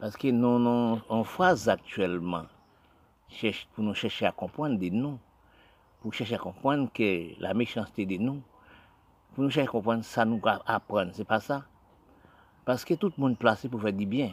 [0.00, 2.46] Paske nou nou an faz aktuelman
[3.74, 5.18] pou nou chèche a kompwenn de nou,
[6.00, 8.40] pou chèche a kompwenn ke la mechansite de nou,
[9.34, 11.60] pou nou chèche a kompwenn sa nou aprenn, se pa sa.
[12.64, 14.32] Paske tout moun plase pou fè di byen.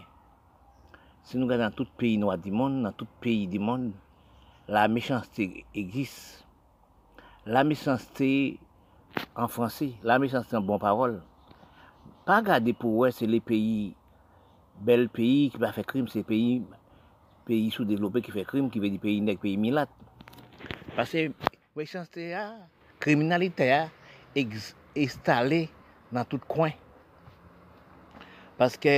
[1.28, 3.90] Se nou gade nan tout peyi nou a di moun, nan tout peyi di moun,
[4.72, 6.16] la mechansite egis.
[7.44, 8.56] La mechansite
[9.36, 11.20] en fransi, la mechansite en bon parol.
[12.24, 13.98] Pa gade pou wè se le peyi
[14.86, 16.62] bel peyi ki pa fè krim, se peyi
[17.48, 19.92] peyi sou devlopè ki fè krim, ki ve di peyi nek, peyi milat.
[20.98, 21.30] Pase,
[21.78, 22.44] wè chansè ya,
[23.04, 23.86] kriminalite ya,
[24.98, 25.68] estale
[26.14, 26.76] nan tout kwen.
[28.58, 28.94] Paske,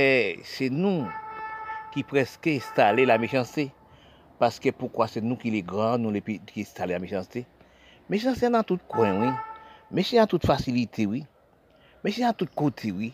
[0.48, 1.04] se nou
[1.94, 3.68] ki preske estale la mechansè.
[4.40, 7.44] Paske, poukwa se nou ki le gran, nou ki estale la mechansè.
[8.10, 9.32] Mechansè nan tout kwen, wè.
[9.92, 11.24] Mechansè nan tout fasilite, wè.
[12.04, 13.12] Mechansè nan tout kote, wè.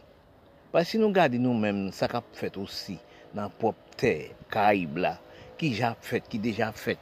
[0.84, 2.98] Si nou gade nou men, sa kap fet osi
[3.32, 5.14] nan pop ter, kaib la,
[5.56, 7.00] ki jap fet, ki deja fet.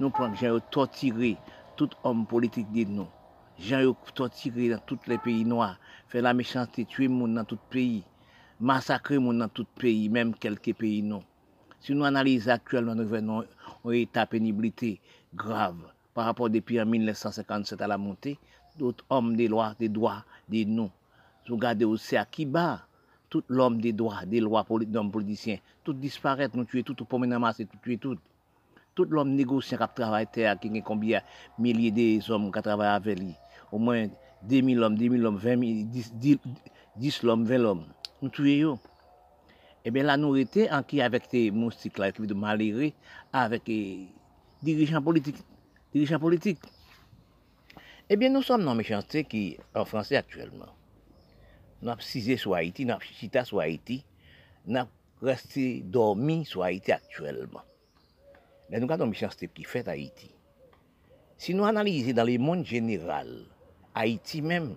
[0.00, 1.36] Nou prank jan yo tortire
[1.78, 3.06] tout om politik di nou.
[3.62, 5.76] Jan yo tortire nan tout le peyi noa.
[6.10, 8.02] Fe la mechante, tue moun nan tout peyi.
[8.58, 11.22] Masakre moun nan tout peyi, menm kelke peyi nou.
[11.78, 13.46] Si nou analize aktuelman nou ven nou,
[13.84, 14.96] ou eta penibilite
[15.30, 15.86] grave.
[16.10, 18.34] Par rapport depi an 1957 a la monte,
[18.74, 20.90] dout om de loa, de doa, de nou.
[21.46, 22.82] Sou gade osi akiba.
[23.32, 27.18] Tout l'homme des droits, des lois d'hommes politiciens, tout disparaît, nous tuer tout, tout pour
[27.18, 28.18] masse, tout tuer tout.
[28.94, 31.22] Tout l'homme négociant qui travaille terre, qui a combien
[31.58, 33.34] milliers d'hommes qui travaillent avec lui.
[33.72, 34.06] Au moins
[34.42, 36.38] 2000 hommes, 2000 hommes, 20 000, 10, 10,
[36.96, 37.84] 10 hommes, 20 hommes.
[38.20, 38.78] Nous tuons.
[39.82, 41.98] Eh bien là, nous étions en qui avec ces moustiques
[43.32, 44.08] avec les
[44.62, 45.42] dirigeants politiques.
[45.94, 46.60] Dirigeants politiques.
[48.10, 50.66] Eh bien, nous sommes dans méchanceté qui, en français actuellement.
[51.82, 53.98] Nou ap size sou Haiti, nou ap chita sou Haiti,
[54.68, 57.66] nou ap reste dormi sou Haiti aktuelman.
[58.70, 60.30] Men nou gade nou mechansite ki fet Haiti.
[61.42, 63.32] Si nou analize dan le moun general,
[63.98, 64.70] Haiti men,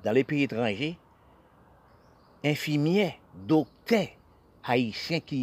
[0.00, 0.94] dan le peyi etranje,
[2.48, 3.10] infimiye,
[3.48, 4.06] dokte,
[4.68, 5.42] Haitien ki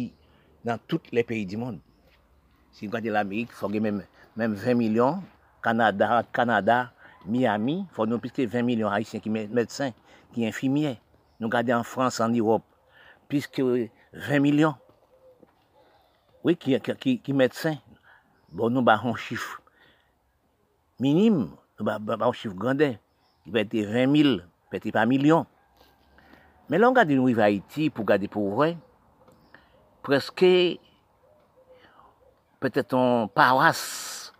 [0.66, 1.78] nan tout le peyi di moun.
[2.74, 4.02] Si nou gade l'Amerik, fogue men
[4.34, 5.22] 20 milyon,
[5.62, 6.80] Kanada,
[7.26, 9.30] Miami, fogue nou piske 20 milyon Haitien ki
[10.26, 10.96] medsen, ki infimiye.
[11.40, 12.64] Nou gade en Frans, en Europe,
[13.28, 14.74] piske 20 milyon.
[16.44, 17.78] Oui, ki medsen.
[18.52, 19.56] Bon, nou ba yon chif
[21.02, 22.96] minim, nou ba yon chif grandè.
[23.44, 24.32] Ki pete 20 mil,
[24.72, 25.46] pete pa milyon.
[26.66, 28.72] Men la, nou gade nou vive Haiti, pou gade pou vre,
[30.06, 30.78] preske,
[32.62, 34.32] pete ton paras,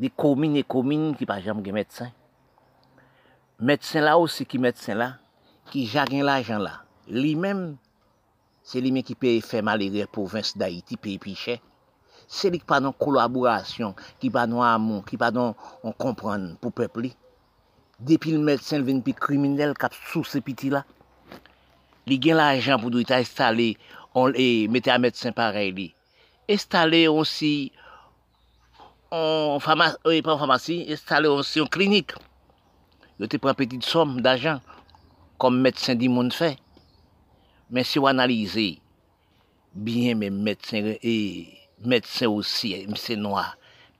[0.00, 2.12] di komine komine, ki pa jam gen medsen.
[3.62, 5.12] Medsen la ou se ki medsen la,
[5.70, 6.80] ki jagen la jan la.
[7.06, 7.76] Li men,
[8.66, 11.60] se li men ki pe fè malere povins da iti pe pichè.
[12.26, 15.54] Se li ki pa nan kolaborasyon, ki pa nan amon, ki pa nan
[15.86, 17.12] an kompran pou pepli.
[18.02, 20.82] Depi l medsen ven pi kriminel kap sou se piti la.
[22.10, 23.76] Li gen la jan pou do ita estale,
[24.18, 25.92] on e mette a medsen parey li.
[26.50, 27.70] Estale on si,
[29.14, 32.18] on famasi, e pa famasi, estale on si an klinik.
[33.18, 34.58] Yo te pren petit som d'ajan,
[35.38, 36.54] kom medsen di moun fè.
[37.70, 38.66] Men si yo analize,
[39.74, 41.14] biyen men medsen, e
[41.86, 43.46] medsen osi, mse noa,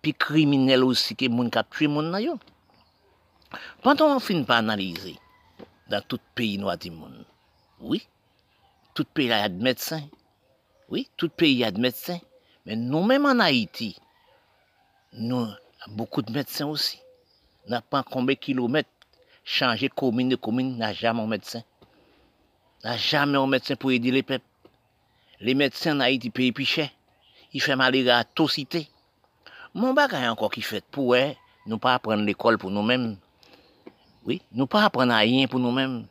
[0.02, 2.36] pi kriminel osi ke moun kap tri moun na yo.
[3.84, 5.14] Pantan an fin pa analize,
[5.91, 7.25] dan tout di moun,
[7.81, 8.02] oui,
[8.94, 10.08] tout peyi la yad medsen,
[10.88, 12.19] oui, tout peyi yad medsen,
[12.66, 13.94] men nou menman na iti,
[15.12, 15.46] nou,
[15.94, 16.98] beaucoup de medsen osi,
[17.69, 18.88] nan pan konbe kilomet,
[19.44, 21.62] changer commune de commune, n'a jamais un médecin.
[22.82, 24.44] N'a jamais un médecin pour aider les peuples.
[25.41, 26.91] Les médecins en Haïti pays piché.
[27.53, 28.88] Ils font mal à tout cité.
[29.75, 31.34] Mon bagage encore qui fait pour eux,
[31.66, 33.16] nous pas apprendre l'école pour nous-mêmes.
[34.25, 36.06] Oui, nous pas apprendre à rien pour nous-mêmes.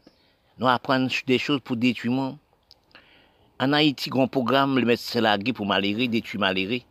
[0.57, 2.37] Nous apprendre des choses pour détruire monde.
[3.59, 6.85] En Haïti, grand programme, le médecin lagué pour maléré, détruire maléré.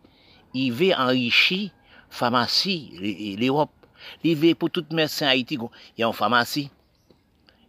[0.55, 1.71] Il veut enrichir
[2.11, 3.71] pharmacie, l'Europe.
[4.23, 5.59] Li ve pou tout mersen Haiti
[5.99, 6.69] yon famasi.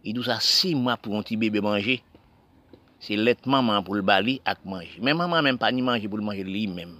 [0.04, 2.02] I dou sa si mwa pou yon ti bebe manje.
[3.00, 5.00] Se let maman pou l bali ak manje.
[5.00, 6.92] Men maman men pa ni manje pou l manje li men.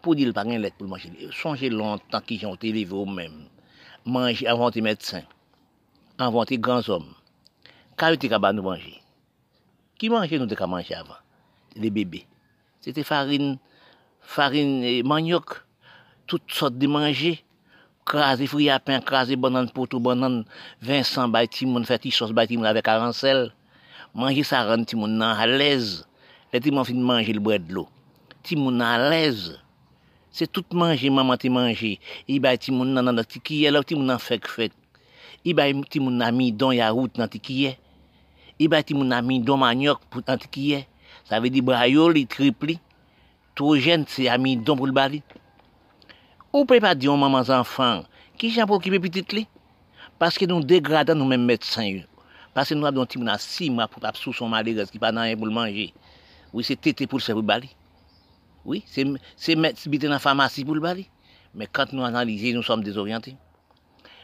[0.00, 1.28] Pou di l pa gen let pou l manje li.
[1.36, 3.44] Sonje lontan ki jante li ve ou men.
[4.08, 5.28] Manje avante medsen.
[6.16, 7.08] Avante gran zom.
[7.96, 8.96] Ka yo te ka ba nou manje.
[10.00, 11.20] Ki manje nou te ka manje avan?
[11.76, 12.24] Le bebe.
[12.80, 13.58] Se te farine,
[14.20, 15.60] farine manyok.
[16.26, 17.36] Tout sot de manje.
[18.06, 20.44] Krasi fri apen, krasi banan potou, banan
[20.80, 23.50] vinsan bay ti moun, fè ti sos bay ti moun avek aransel,
[24.14, 26.06] manji sa ran ti moun nan halez,
[26.54, 27.88] le ti moun fin manje l bred lo.
[28.46, 29.50] Ti moun nan lez.
[30.30, 31.96] Se tout manje, maman ti manje.
[32.30, 34.72] I bay ti moun nan nan ti kiye, la ti moun nan fek fek.
[35.42, 37.74] I bay ti moun nan mi don ya rout nan ti kiye.
[38.60, 40.86] I bay ti moun nan mi don manyok nan ti kiye.
[41.26, 42.78] Sa ve di brayo li tripli.
[43.56, 45.24] Tro jen se a mi don pou l bali.
[46.56, 48.06] Ou pe pa di yon maman zanfan,
[48.40, 49.42] ki jan pou kipe pitit li?
[50.16, 52.04] Paske nou degrada nou men medsan yo.
[52.56, 54.96] Paske nou ap don ti moun an si mwa pou pap sou son malerez ki
[55.02, 55.90] pa nan yon pou l manje.
[56.54, 57.68] Oui, se tete pou l se pou bali.
[58.64, 61.04] Oui, se met biten nan famasi pou l bali.
[61.52, 63.34] Men kant nou analize, nou som dezorienté.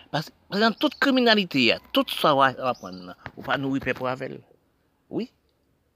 [0.09, 4.39] Paske nan tout kriminalite ya, tout sa wapon nan, ou pa nou wipe pou avel.
[5.13, 5.29] Oui,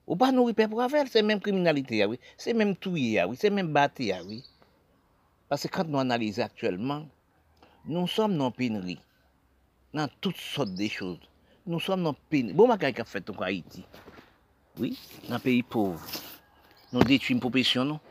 [0.05, 2.21] ou pa nou wipe pou avel, se men kriminalite ya, oui.
[2.37, 3.41] Se men touye ya, oui.
[3.41, 4.43] Se men bate ya, oui.
[5.51, 7.05] Paske kant nou analize aktuelman,
[7.87, 8.97] nou som nan penri.
[9.95, 11.23] Nan tout sot de chouz.
[11.67, 12.55] Nou som nan penri.
[12.57, 13.85] Bon makay ka fet nou kwa Haiti.
[14.77, 14.93] Oui,
[15.31, 16.03] nan peyi pouv.
[16.91, 18.03] Nou detuim pou pesyon nou.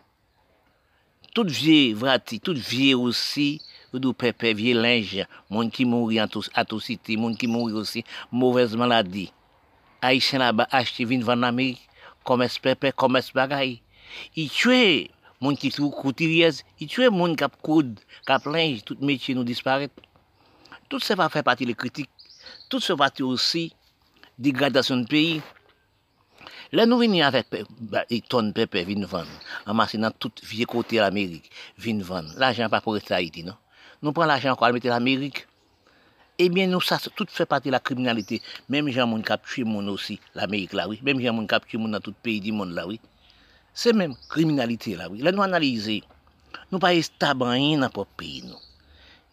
[1.36, 3.60] Tout vie vrati, tout vie osi,
[3.92, 9.30] ou do pepe, vie linge, moun ki mouri atosite, moun ki mouri osi, mouvez maladi.
[10.04, 11.82] Aisyen la ba achete vin van Amerik,
[12.28, 13.78] komes pepe, komes bagay.
[14.36, 15.10] I tue
[15.44, 17.98] moun ki sou kouti riez, i tue moun kap koud,
[18.28, 19.92] kap linj, tout metye nou disparet.
[20.90, 22.10] Tout se va fè pati le kritik,
[22.70, 23.72] tout se va te osi
[24.38, 25.40] degradasyon peyi.
[26.76, 27.54] Le nou vini avèk
[28.12, 29.30] e ton pepe vin van,
[29.70, 31.50] amase nan tout vie kote l'Amerik,
[31.82, 32.30] vin van.
[32.42, 33.58] L'ajan pa pou rete la iti, non?
[34.02, 35.46] Nou pran l'ajan kwa almete l'Amerik,
[36.42, 38.42] ebyen nou sa tout fè pati la kriminalite.
[38.70, 41.00] Mèm jan moun kap tue moun osi l'Amerik la, oui.
[41.06, 43.00] Mèm jan moun kap tue moun nan tout peyi di moun la, oui.
[43.76, 45.10] Se mem kriminalite la.
[45.12, 46.00] Le nou analize,
[46.72, 48.62] nou pa estaban yon nan pop peyi, nou.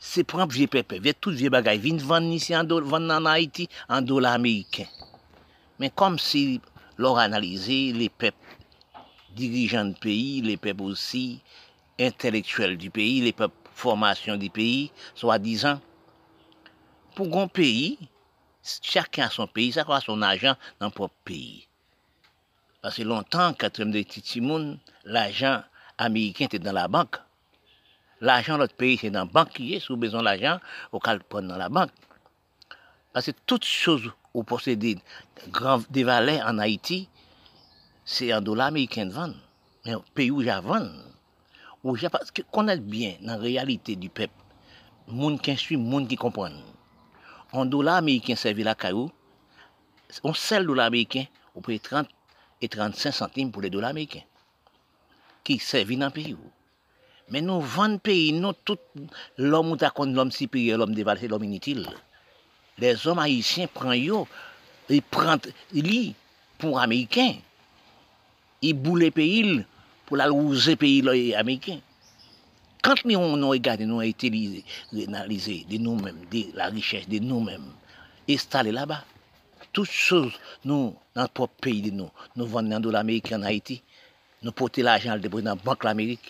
[0.03, 3.31] Se pran vie pepe, vie tout vie bagay, vin van nisi an do, van nan
[3.31, 4.91] Haiti, an do l'Ameriken.
[5.79, 6.61] Men kom si...
[6.99, 8.35] lor analize le pep
[9.37, 11.41] dirijan de peyi, le pep osi
[11.99, 13.53] intelektuel di peyi, le pep
[13.83, 15.81] formasyon di peyi, so a dizan,
[17.17, 17.97] pou gon peyi,
[18.63, 21.65] chakyan son peyi, sa kwa son ajan nan pop peyi.
[22.83, 24.73] Pase lontan, katrem de titimoun,
[25.07, 25.63] l'ajan
[26.03, 27.15] Ameriken te dan la bank,
[28.19, 30.59] l'ajan lot peyi se dan bank kiye, sou bezon l'ajan,
[30.91, 31.93] ou kalpon nan la bank.
[33.15, 37.05] Pase tout chouz ou posede de valè an Haiti,
[38.03, 39.37] se an do la Ameriken van,
[39.87, 40.89] men peyi ou javan.
[41.85, 44.35] Ou javan, konet bien nan realite di pep,
[45.07, 46.59] moun ken sui, moun ki kompon.
[47.55, 49.13] An do la Ameriken servi la kayou,
[50.27, 52.11] on sel do la Ameriken, ou pre 30
[52.63, 54.23] et 35 centimes pour les dollars américains,
[55.45, 56.37] qui servent dans le pays.
[57.29, 58.79] Mais nous vendons pays, nous, tout
[59.37, 61.89] l'homme ou contre l'homme supérieur, l'homme dévalisé, l'homme inutile.
[62.79, 64.29] Les hommes haïtiens prennent yo,
[64.89, 65.41] ils prennent
[65.73, 66.15] li
[66.59, 67.37] pour américains.
[68.61, 69.65] Ils boulent pays
[70.07, 71.81] pour la rouser pays américains.
[72.83, 74.65] Quand nous, on regarde, nous avons été
[75.07, 77.73] analysés de nous-mêmes, de la richesse de nous-mêmes,
[78.29, 79.05] installés là-bas,
[79.73, 80.37] Tout chose
[80.69, 83.79] nou nan pop peyi di nou, nou vande nan do l'Amerik an Haiti,
[84.45, 86.29] nou pote l'ajan al depose nan bank l'Amerik,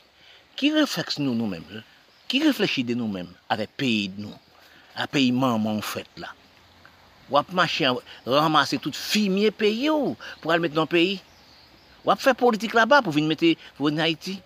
[0.55, 1.83] ki refleks nou nou menm,
[2.31, 4.37] ki refleksi de nou menm ave peyi di nou,
[4.95, 6.31] a peyi manman fèt la.
[7.33, 7.91] Wap mache,
[8.29, 11.19] ramase tout fimiye peyi ou pou al met nan peyi.
[12.07, 14.37] Wap fè politik la ba pou vin mette pou vin Haiti.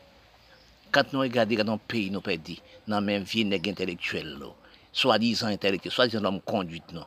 [0.95, 2.57] Kant nou e gade gade nan peyi nou pedi,
[2.88, 4.55] nan men vie neg intelektuel lo,
[4.97, 7.05] swa dizan intelektuel, swa dizan lom konduit nou.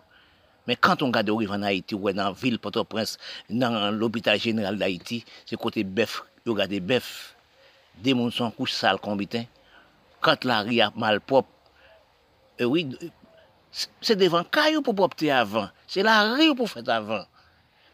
[0.69, 3.17] Men kant kanton gade ou rivan Haiti, ou wè nan vil Port-au-Prince,
[3.49, 7.07] nan l'Hobital General d'Haiti, se kote bef, yo gade bef,
[8.05, 9.47] de moun son kouch sal konbiten,
[10.21, 11.49] kant la ri ap mal pop,
[12.61, 12.83] e wè,
[13.73, 17.25] se devan kay pou popte avan, se la ri ou pou fèt avan.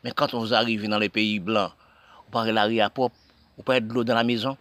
[0.04, 1.72] Men kant on zarive nan le peyi blan,
[2.26, 3.16] ou pare la ri ap pop,
[3.56, 4.60] ou pare d'lo dan la mezon,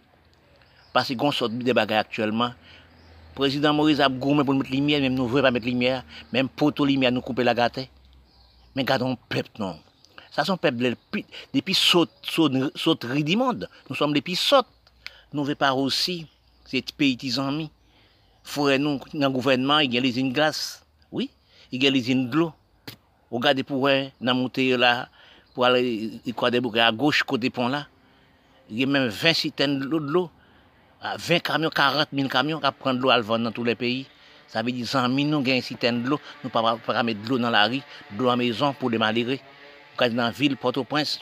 [0.95, 2.55] pase gon sot de bagay aktuelman,
[3.35, 5.97] Prezident Moïse ap goumen pou nou met limiè, mèm nou vwe pa met limiè,
[6.31, 7.89] mèm poto limiè nou koupe la gate.
[8.75, 9.79] men gade an pep non.
[10.35, 13.65] Sa son pep depi sot, sot, sot ridimond.
[13.87, 14.67] Nou som depi sot.
[15.35, 16.23] Nou ve par osi,
[16.67, 17.69] se ti peyi ti zanmi.
[18.45, 20.83] Fure nou nan gouvenman, y gen les in glas.
[21.11, 21.29] Oui,
[21.71, 22.53] y gen les in glou.
[23.31, 25.07] Ou gade pou wè nan moutè yo la,
[25.55, 27.85] pou alè y kwa debouke a goch kote pon la.
[28.69, 30.27] Y gen men 20 siten lò d'lò.
[31.21, 34.05] 20 kamyon, 40 min kamyon, ka pren d'lò lo alvan nan tout le peyi.
[34.51, 37.53] Sa ve di zan min nou gen siten dlo, nou pa pa rame dlo nan
[37.55, 37.81] la ri,
[38.15, 39.39] dlo an mezon pou de malire.
[39.93, 41.21] Ou kazi nan vil, Port-au-Prince,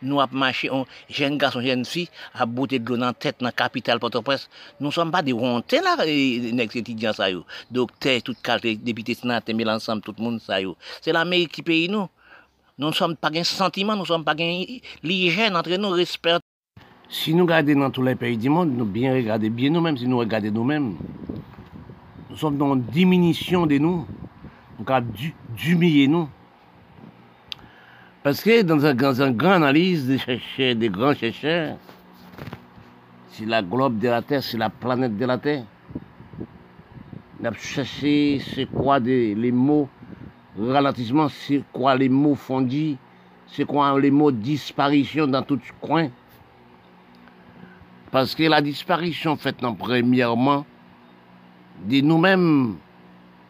[0.00, 0.70] nou ap mache,
[1.10, 4.50] jen gason, jen fi, ap bote dlo nan tet nan kapital Port-au-Prince.
[4.78, 7.44] Nou som pa de ronte la, nek se ti diyan sa yo.
[7.70, 10.76] Dokte, tout kalte, depite senate, mel ansam, tout moun sa yo.
[11.02, 12.08] Se la me ki peyi nou.
[12.78, 14.62] Nou som pa gen sentiman, nou som pa gen
[15.02, 16.44] lijen entre nou, respert.
[17.10, 19.98] Si nou gade nan tout le peyi di moun, nou bien regade bien nou menm,
[19.98, 20.92] si nou regade nou menm.
[22.30, 24.06] Nous sommes dans une diminution de nous,
[24.78, 25.06] nous avons
[25.56, 26.28] d'humilier nous.
[28.22, 31.76] Parce que dans, un, une grande analyse des chercheurs, des grands chercheurs,
[33.30, 35.64] c'est la globe de la Terre, c'est la planète de la Terre.
[37.40, 39.88] On a cherché c'est quoi les mots
[40.58, 42.96] ralentissement, c'est quoi les mots fondus,
[43.46, 46.08] c'est quoi les mots disparition dans tout coin.
[48.10, 50.66] Parce que la disparition faite en premièrement
[51.84, 52.76] de nous-mêmes,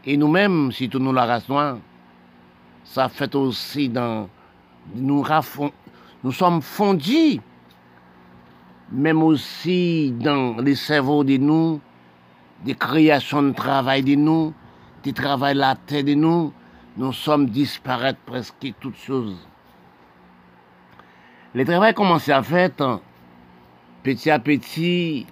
[0.04, 1.78] et nous-mêmes, si nous la race noire,
[2.85, 4.28] ça fait aussi dans...
[4.94, 5.23] Nous,
[6.25, 7.40] nous sommes fondus,
[8.90, 11.80] même aussi dans les cerveaux de nous,
[12.64, 14.54] des créations de travail de nous,
[15.02, 16.52] des travail la terre de nous,
[16.97, 19.37] nous sommes disparaître presque toutes choses.
[21.54, 22.70] Le travail commence à faire
[24.02, 25.26] petit à petit,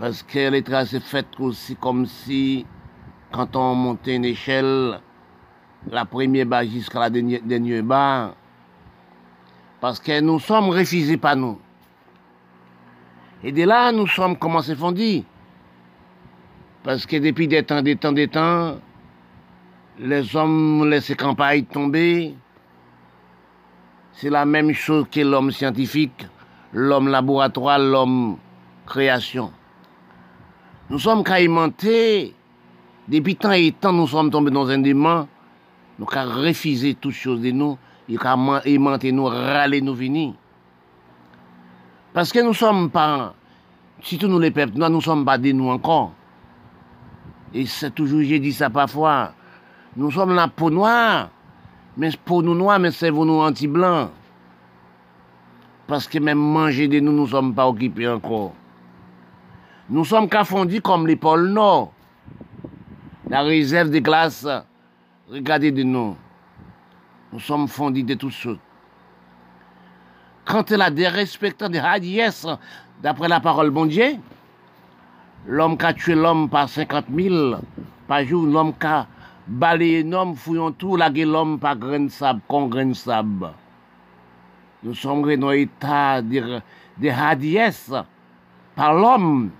[0.00, 2.64] parce que les travail s'est fait aussi comme si,
[3.30, 4.98] quand on montait une échelle,
[5.90, 8.34] la première bas jusqu'à la dernière, dernière bas,
[9.78, 11.58] parce que nous sommes refusés par nous.
[13.44, 15.22] Et de là, nous sommes commencés fondus.
[16.82, 18.76] Parce que depuis des temps, des temps, des temps,
[19.98, 22.34] les hommes laissent campagnes tomber.
[24.12, 26.26] C'est la même chose que l'homme scientifique,
[26.72, 28.38] l'homme laboratoire, l'homme
[28.86, 29.52] création.
[30.90, 32.32] Nou som ka imante,
[33.06, 35.28] depi tan et tan nou som tombe nan zendeman,
[36.00, 37.78] nou ka refize tout chose de nou,
[38.10, 38.34] yo ka
[38.66, 40.32] imante nou, rale nou vini.
[42.10, 43.30] Paske nou som pa,
[44.02, 46.10] sitou nou le pep, nou, nou som pa de nou ankon.
[47.54, 49.30] E se toujou jè di sa pafwa,
[49.94, 51.28] nou som la pou noa,
[51.94, 54.10] men pou nou noa, men se voun nou anti-blan.
[55.86, 58.58] Paske men manje de nou, nou som pa okipi ankon.
[59.90, 61.92] Nous sommes fondus comme les pôles Nord.
[63.28, 64.46] La réserve de glace,
[65.28, 66.16] regardez de nous.
[67.32, 68.58] Nous sommes fondus de toutes choses.
[70.44, 72.20] Quand elle a des respectants des hadies,
[73.02, 74.12] d'après la parole bon Dieu,
[75.48, 77.56] l'homme qui a tué l'homme par 50 000
[78.06, 79.08] par jour, l'homme qui a
[79.48, 83.50] balayé l'homme, fouillons tout, lagué l'homme par grain de sable, con sable.
[84.84, 86.60] Nous sommes dans l'état de,
[86.96, 88.04] de
[88.76, 89.50] par l'homme.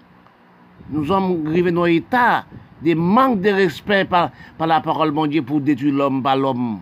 [0.90, 2.44] Nous sommes arrivés dans l'état
[2.82, 6.80] de manque de respect par, la parole de Dieu pour détruire l'homme par l'homme.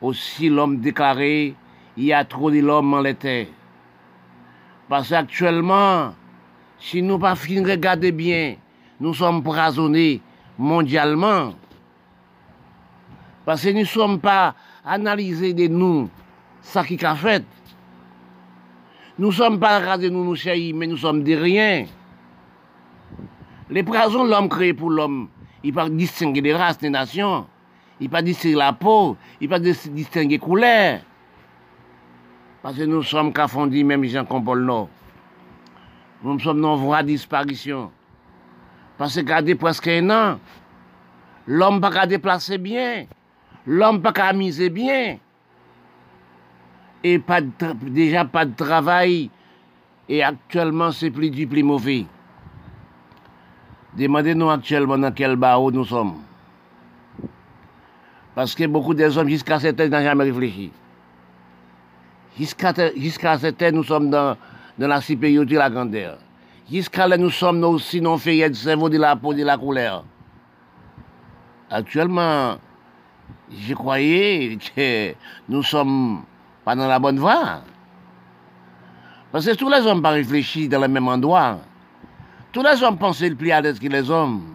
[0.00, 1.54] Aussi l'homme déclaré,
[1.96, 3.48] il y a trop de l'homme en l'été.
[4.88, 6.14] Parce qu'actuellement,
[6.78, 8.54] si nous pas fin regarder bien,
[9.00, 10.20] nous sommes poisonnés
[10.56, 11.54] mondialement.
[13.44, 16.08] Parce que nous ne sommes pas analysés de nous,
[16.62, 17.44] ça qui a fait.
[19.18, 21.86] Nous ne sommes pas regardés nous, nous chéris, mais nous sommes des riens.
[23.70, 25.28] Les poisons, l'homme créé pour l'homme.
[25.62, 27.46] Il pas distinguer des races, des nations.
[28.00, 29.16] Il pas distinguer la peau.
[29.40, 31.00] Il pas distinguer les couleurs.
[32.62, 34.88] Parce que nous sommes qu'à même Jean-Compol Nord.
[36.22, 37.92] Nous sommes en voie de disparition.
[38.98, 40.38] Parce que gardé presque un an,
[41.46, 43.06] l'homme pas qu'à déplacer bien,
[43.66, 45.16] l'homme pas qu'à amuser bien,
[47.02, 49.30] et pas déjà pas de travail,
[50.06, 52.04] et actuellement c'est plus du plus mauvais.
[53.96, 56.22] Demandez-nous actuellement dans quel barreau nous sommes.
[58.34, 60.70] Parce que beaucoup des hommes jusqu'à cette heure n'ont jamais réfléchi.
[62.38, 64.36] Jusqu'à cette heure, nous sommes dans
[64.78, 66.18] la supériorité de la grandeur.
[66.70, 70.04] Jusqu'à là, nous sommes aussi non faits de cerveau de la peau, de la couleur.
[71.68, 72.56] Actuellement,
[73.50, 75.14] je croyais que
[75.48, 76.22] nous sommes
[76.64, 77.62] pas dans la bonne voie.
[79.32, 81.58] Parce que tous les hommes pas réfléchi dans le même endroit.
[82.52, 84.54] Tous les hommes pensent le plus à l'aise que les hommes.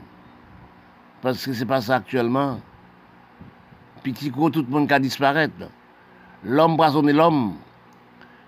[1.21, 2.59] Parce que c'est pas ça actuellement.
[4.03, 5.53] Petit gros, tout le monde qui disparaître.
[6.43, 7.53] L'homme poisonne l'homme.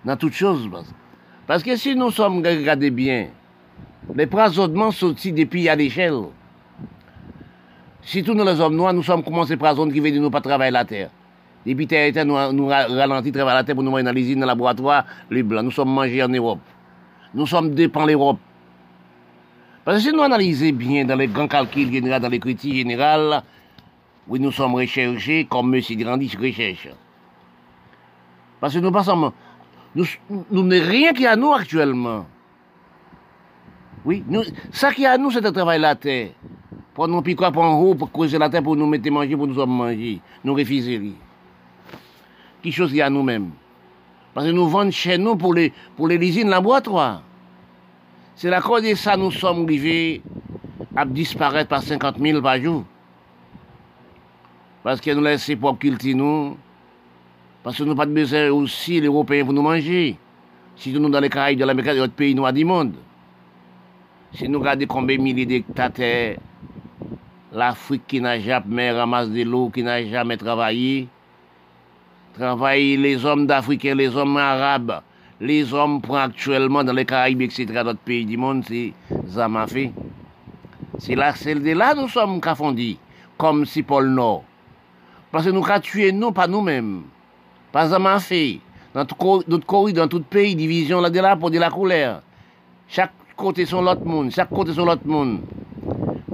[0.04, 0.68] Dans toutes choses.
[1.46, 3.28] Parce que si nous sommes regardés bien,
[4.14, 6.24] les poisonnements sortis depuis à l'échelle.
[8.02, 10.40] Si tous nous les hommes noirs, nous sommes commencés par zone qui veut nous pas
[10.40, 11.10] travailler la terre.
[11.66, 14.52] Depuis terre nous, nous ralenti travailler la terre pour nous manger dans l'usine, dans le
[14.52, 15.04] laboratoire.
[15.30, 16.60] Nous sommes mangés en Europe.
[17.34, 18.38] Nous sommes dépendants de l'Europe.
[19.88, 23.42] Parce que si nous analysons bien dans les grands calculs généraux, dans les critiques générales,
[24.26, 25.80] oui, nous sommes recherchés comme M.
[25.92, 26.90] Grandis recherche.
[28.60, 29.32] Parce que nous passons
[29.94, 30.04] nous,
[30.50, 32.26] nous n'avons rien qui à nous actuellement.
[34.04, 34.42] Oui, nous,
[34.72, 36.32] ça qui est à nous, c'est de travailler la terre.
[36.92, 39.64] Pour nous piquer en haut, pour creuser la terre, pour nous mettre manger, pour nous
[39.64, 40.20] manger.
[40.44, 41.14] Nous refuser.
[42.62, 43.52] Quelque chose qui est à nous-mêmes.
[44.34, 47.22] Parce que nous vendons chez nous pour les, pour les laboratoires.
[48.38, 50.22] Se la kode sa nou som rive
[50.94, 52.84] ap disparet pa 50.000 pa jou.
[54.84, 56.54] Paske nou lese pop kilti nou.
[57.64, 60.14] Paske nou pat beze osi l'Europeyen pou nou manje.
[60.78, 63.02] Si nou dan le Karaib, dan l'Amerika, yon peyi nou a di monde.
[64.38, 66.38] Si nou gade konbe mili dektate,
[67.50, 71.08] l'Afrique ki nan japme ramase de l'eau, ki nan jame travaye,
[72.38, 75.00] travaye les om d'Afrique, les om arabe,
[75.40, 78.92] les hommes prennent actuellement dans les Caraïbes, etc., d'autres pays du monde, c'est
[79.28, 79.92] Zamafé.
[80.98, 82.98] C'est là, c'est de là nous sommes cafondis,
[83.36, 84.42] comme si Paul Nord.
[85.30, 87.02] Parce que nous avons tué nous, pas nous-mêmes.
[87.70, 88.60] Pas Zamafé.
[88.94, 92.22] Dans tout, notre corps, dans tout pays, division là de là pour de la couleur.
[92.88, 95.40] Chaque côté sont l'autre monde, chaque côté sont l'autre monde.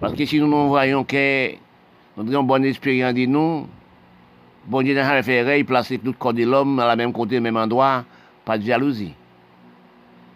[0.00, 1.50] Parce que si nous nous voyons que
[2.16, 3.66] nous avons une bonne expérience de nous,
[4.66, 7.38] bon Dieu n'a fait il place tout le corps de l'homme à la même côté,
[7.38, 8.04] au même endroit,
[8.44, 9.14] pas de jalousie.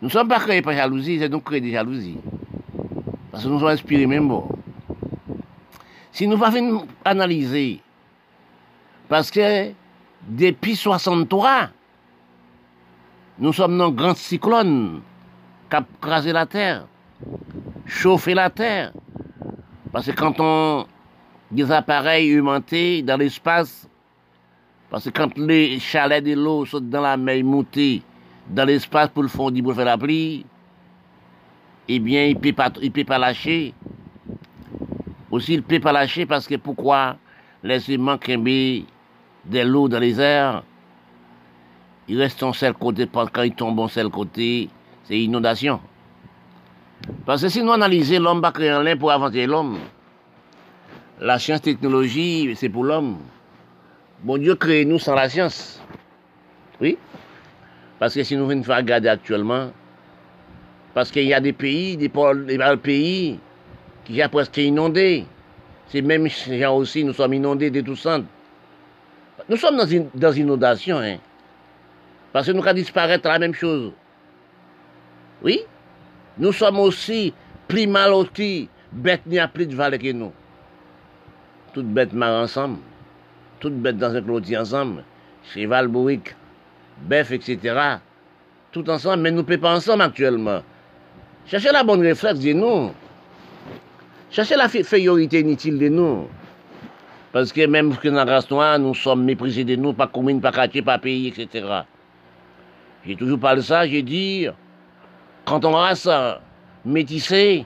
[0.01, 2.19] Nous ne sommes pas créés par jalousie, c'est nous créés de jalousie.
[3.31, 4.49] Parce que nous sommes inspirés même bon.
[6.13, 6.53] Si nous pas
[7.05, 7.81] analyser,
[9.09, 9.73] parce que
[10.29, 11.69] depuis 63,
[13.39, 15.01] nous sommes dans un grand cyclone
[15.71, 16.87] qui a crasé la terre,
[17.87, 18.93] chauffé la terre.
[19.93, 20.87] Parce que quand on
[21.51, 23.88] des appareils humantés dans l'espace,
[24.91, 28.03] parce que quand les chalets de l'eau sont dans la mer montée
[28.49, 30.47] dans l'espace pour le fond pour faire la pluie,
[31.89, 33.75] eh bien, il ne peut, pas, peut pas lâcher.
[35.31, 37.17] Aussi, il ne peut pas lâcher parce que pourquoi
[37.63, 40.63] laisser manquer de l'eau dans les airs,
[42.09, 44.71] il reste en seul côté, quand il tombe en seul côté,
[45.05, 45.81] c'est inondation.
[47.27, 49.79] Parce que si nous analysons l'homme va créer un lien pour inventer l'homme,
[51.21, 53.19] la science technologie, c'est pour l'homme.
[54.23, 55.81] Bon Dieu crée nous sans la science.
[56.81, 56.99] Oui.
[57.99, 59.71] Parce que si nous venons faire regarder actuellement,
[60.95, 62.09] parce qu'il y a des pays, des,
[62.83, 63.39] pays
[64.05, 65.25] qui sont presque inondés.
[65.89, 68.21] C'est même gens aussi, nous sommes inondés de tout ça.
[69.49, 71.17] Nous sommes dans une, dans inondation, hein.
[72.33, 73.93] Parce que nous allons disparaître la même chose.
[75.43, 75.61] Oui?
[76.37, 77.33] Nous sommes aussi
[77.67, 80.33] plus mal aussi, bêtes n'y plus de valeur que nous.
[81.73, 82.79] Toutes bêtes marrent ensemble,
[83.61, 85.05] toutes bêtes dans un clôture ensemble,
[85.55, 86.35] cheval, bourrique,
[87.03, 87.99] bœuf, etc.
[88.73, 90.63] Tout ensemble, mais nous ne pas ensemble actuellement.
[91.47, 92.91] Cherchez la bonne réflexe de nous.
[94.31, 96.29] Cherchez la fériorité inutile de nous.
[97.33, 100.41] Parce que même que dans la race noire, nous sommes méprisés de nous, pas commune,
[100.41, 101.67] pas quartier, pas pays, etc.
[103.07, 104.47] J'ai toujours parlé ça, j'ai dit,
[105.45, 106.09] quand on race
[106.85, 107.65] métissée,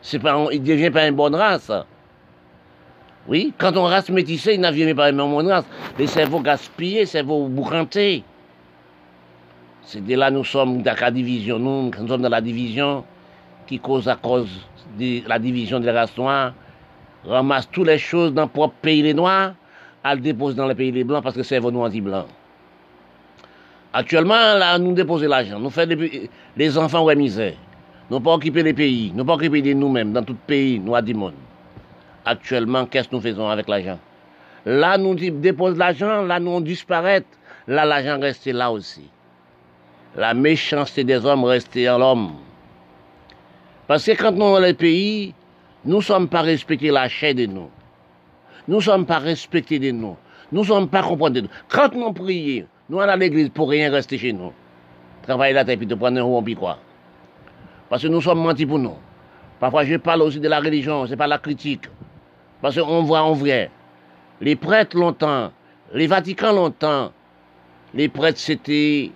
[0.00, 1.70] c'est pas, il ne devient pas une bonne race.
[3.28, 5.64] Oui, quand on race métissée, il ne devient pas une bonne race.
[5.98, 8.22] Les cerveaux gaspillés, cerveaux bourrantés.
[9.82, 11.58] C'est de là nous sommes dans la division.
[11.58, 13.04] Nous, nous sommes dans la division
[13.66, 14.48] qui cause à cause
[14.98, 16.52] de la division des races noires,
[17.24, 19.54] ramasse toutes les choses dans le propre pays les noirs,
[20.04, 22.26] elle dépose dans le pays les blancs parce que c'est nous anti-blancs.
[23.92, 25.96] Actuellement, là, nous déposons l'argent, nous faisons
[26.56, 27.54] les enfants ouais misère.
[28.10, 31.34] Nous pas occuper les pays, nous pas occuper nous-mêmes, dans tout pays noirs du monde.
[32.26, 33.98] Actuellement, qu'est-ce que nous faisons avec l'argent?
[34.66, 37.24] Là, nous déposons l'argent, là, nous on disparaît,
[37.66, 39.08] là, l'argent reste là aussi
[40.16, 42.32] la méchanceté des hommes restée en l'homme.
[43.86, 45.34] Parce que quand nous dans les pays,
[45.84, 47.70] nous ne sommes pas respectés la chair de nous.
[48.66, 50.16] Nous ne sommes pas respectés de nous.
[50.50, 51.48] Nous ne sommes pas compris de nous.
[51.68, 54.52] Quand nous prions, nous allons à l'église pour rien rester chez nous.
[55.22, 56.78] Travailler la tête et te prendre un rond quoi.
[57.88, 58.96] Parce que nous sommes mentis pour nous.
[59.60, 61.88] Parfois, je parle aussi de la religion, c'est pas la critique.
[62.60, 63.70] Parce qu'on voit en vrai.
[64.40, 65.50] Les prêtres longtemps,
[65.94, 67.12] les Vaticans longtemps,
[67.94, 69.10] les prêtres c'était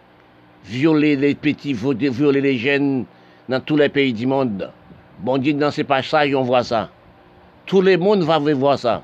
[0.65, 3.05] violer les petits, violer les jeunes
[3.49, 4.71] dans tous les pays du monde.
[5.19, 6.89] Bon Dieu, dans ces passages, on voit ça.
[7.67, 9.03] Tout le monde va voir ça.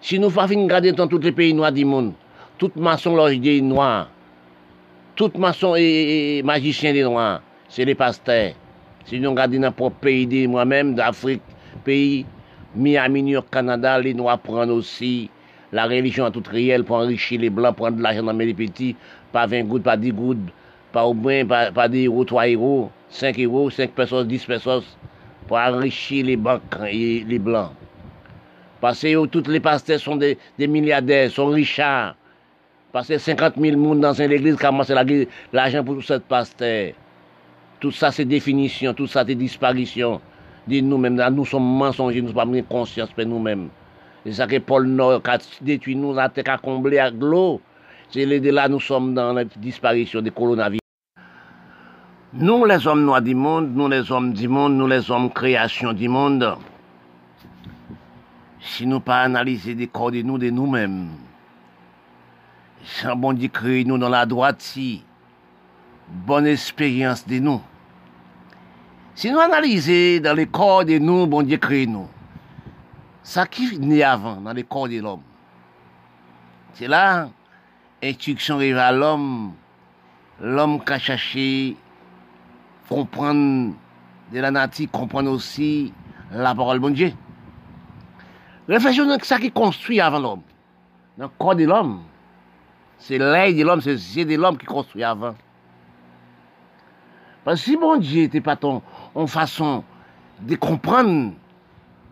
[0.00, 2.12] Si nous faisons regarder dans tous les pays noirs du monde,
[2.58, 4.08] toute maçon des noirs,
[5.16, 8.52] toute maçon et, magicien des noirs, c'est les pasteurs.
[9.04, 11.42] Si nous regardons dans notre pays de moi-même, d'Afrique,
[11.84, 12.24] pays,
[12.74, 15.28] Miami, New York, Canada, les noirs prennent aussi
[15.72, 18.96] la religion à toute réelle pour enrichir les blancs, prendre de l'argent dans les petits,
[19.32, 20.38] pas 20 gouttes, pas 10 gouttes,
[20.92, 24.84] pas au moins, pas, pas 10 euros, 3 euros, 5 euros, 5 pesos, 10 pesos,
[25.46, 27.72] pour enrichir les banques et les blancs.
[28.80, 32.14] Parce que tous les pasteurs sont des, milliardaires, sont richards.
[32.92, 34.92] Parce que 50 000 personnes dans une église commencent
[35.52, 36.92] l'argent pour cette pasteur.
[37.78, 40.20] Tout ça, c'est définition, tout ça, c'est disparition.
[40.66, 41.20] de nous-mêmes.
[41.32, 43.68] Nous sommes mensongers, nous ne sommes pas conscience de nous-mêmes.
[44.24, 47.60] C'est ça que Paul Nord a détruit nous, la terre a comblé à l'eau.
[48.10, 50.80] C'est là nous sommes dans la disparition du coronavirus.
[52.32, 55.92] Nous, les hommes noirs du monde, nous, les hommes du monde, nous, les hommes création
[55.92, 56.56] du monde,
[58.60, 61.08] si nous pas analyser des corps de nous, de nous-mêmes,
[62.84, 65.02] sans bon Dieu créer nous dans la droite, si,
[66.08, 67.60] bonne expérience de nous.
[69.20, 72.08] Si nous analysons dans les corps de nous, bon Dieu créé nous,
[73.22, 75.20] ça qui naît avant dans les corps de l'homme,
[76.72, 77.28] c'est là,
[78.02, 79.52] instruction arrive à l'homme,
[80.40, 81.76] l'homme qui a cherché
[82.88, 83.74] comprendre
[84.32, 85.92] de la nature, comprendre aussi
[86.32, 87.12] la parole de bon Dieu.
[88.68, 90.42] Réfléchissons à ça qui construit avant l'homme.
[91.18, 92.04] Dans le corps de l'homme,
[92.96, 95.34] c'est l'œil de l'homme, c'est le de l'homme qui construit avant.
[97.44, 98.82] Parce que si bon Dieu n'était pas ton,
[99.14, 99.84] en façon
[100.40, 101.32] de comprendre,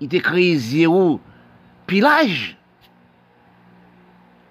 [0.00, 1.20] il t'a créé zéro
[1.86, 2.56] pilage.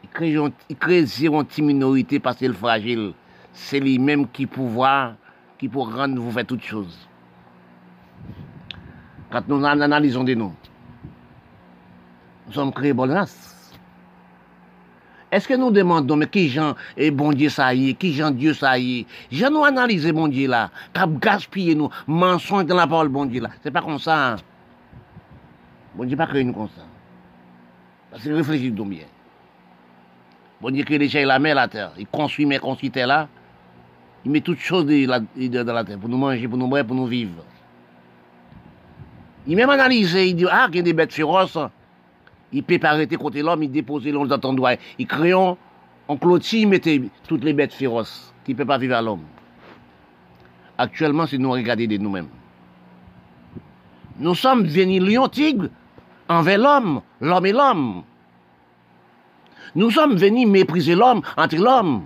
[0.04, 3.14] Il crée, il zéro petite minorité parce qu'il est fragile.
[3.54, 5.16] C'est lui-même qui pouvoir,
[5.58, 7.08] qui pour rendre vous faire toutes choses.
[9.32, 10.54] Quand nous analysons de nous,
[12.48, 13.57] nous sommes créés bonne race.
[15.32, 18.32] Est-ce que nous demandons, mais qui Jean est bon Dieu ça y est, qui Jean
[18.32, 22.76] Dieu ça y est Je nous analyser bon Dieu là, cap gaspiller nous, mensonge dans
[22.76, 23.50] la parole bon Dieu là.
[23.62, 24.34] C'est pas comme ça.
[24.34, 24.36] Hein.
[25.96, 26.84] Bon Dieu pas créé nous comme ça.
[28.10, 29.04] Parce que réfléchis donc bien.
[30.62, 31.92] Bon Dieu crée les et la mer, la terre.
[31.98, 33.28] Il construit, mais construit terre là.
[34.24, 37.06] Il met toutes choses dans la terre pour nous manger, pour nous boire, pour nous
[37.06, 37.44] vivre.
[39.46, 41.58] Il même analysé, il dit, ah, il y a des bêtes féroces.
[42.54, 44.76] Il peut pas arrêter côté l'homme, il dépose l'homme dans ton doigt.
[44.98, 45.58] Il crée en
[46.20, 49.24] clôture, il mettait toutes les bêtes féroces qui ne peuvent pas vivre à l'homme.
[50.78, 52.30] Actuellement, c'est nous regarder de nous-mêmes.
[54.20, 55.70] Nous sommes venus lions tigres
[56.30, 58.04] envers l'homme, l'homme et l'homme.
[59.76, 62.04] Nous sommes venus mépriser l'homme entre l'homme.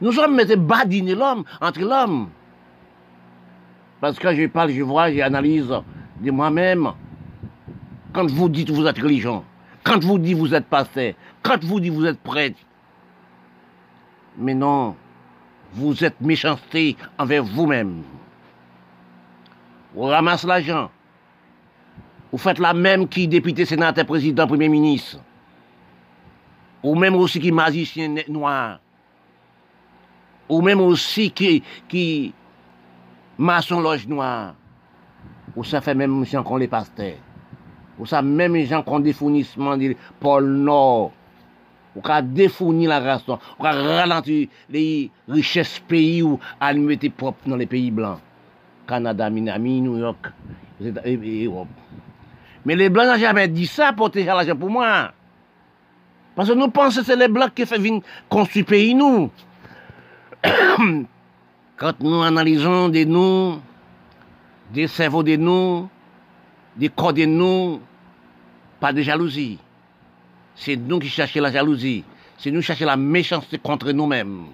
[0.00, 2.28] Nous sommes venus badiner l'homme entre l'homme.
[4.00, 5.72] Parce que je parle, je vois, j'analyse
[6.20, 6.92] de moi-même.
[8.12, 9.44] Quand vous dites vous êtes religion,
[9.84, 12.58] quand vous dites vous êtes pasteur, quand vous dites vous êtes prêtre,
[14.36, 14.96] mais non,
[15.72, 18.02] vous êtes méchanceté envers vous-même.
[19.94, 20.90] Vous ramassez l'argent.
[22.30, 25.18] Vous faites la même qui député, sénateur, président, premier ministre.
[26.82, 28.80] Ou même aussi qui magicien noir.
[30.48, 32.32] Ou même aussi qui, qui
[33.36, 34.54] maçon loge noir.
[35.54, 37.16] Ou ça fait même si on les pasteurs.
[37.98, 41.12] Ou ça même les gens qui ont des fournissements de pôle Nord.
[41.94, 46.38] Ou qui ont défourni la race, ou qui ont ralenti les richesses pays ou
[46.76, 48.18] mettre propre dans les pays blancs.
[48.86, 50.32] Canada, Miami, New York,
[51.04, 51.68] et Europe.
[52.64, 55.12] Mais les blancs n'ont jamais dit ça pour protéger l'argent pour moi.
[56.34, 59.30] Parce que nous pensons que c'est les blancs qui font construire le pays, nous.
[61.76, 63.60] Quand nous analysons des nous,
[64.72, 65.88] des cerveaux de nous,
[66.76, 67.80] des corps de nous,
[68.80, 69.58] pas de jalousie.
[70.54, 72.04] C'est nous qui cherchons la jalousie.
[72.38, 74.46] C'est nous qui cherchons la méchanceté contre nous-mêmes.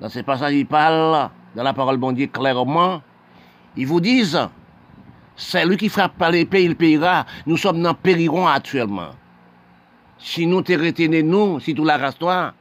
[0.00, 3.02] Dans ce passage, il parle, dans la parole bon Dieu clairement,
[3.76, 4.48] ils vous disent,
[5.36, 7.26] c'est lui qui frappe par l'épée, il payera.
[7.46, 9.10] Nous sommes dans périrons actuellement.
[10.18, 12.52] Si nous te retenons, nous, si tout la race toi,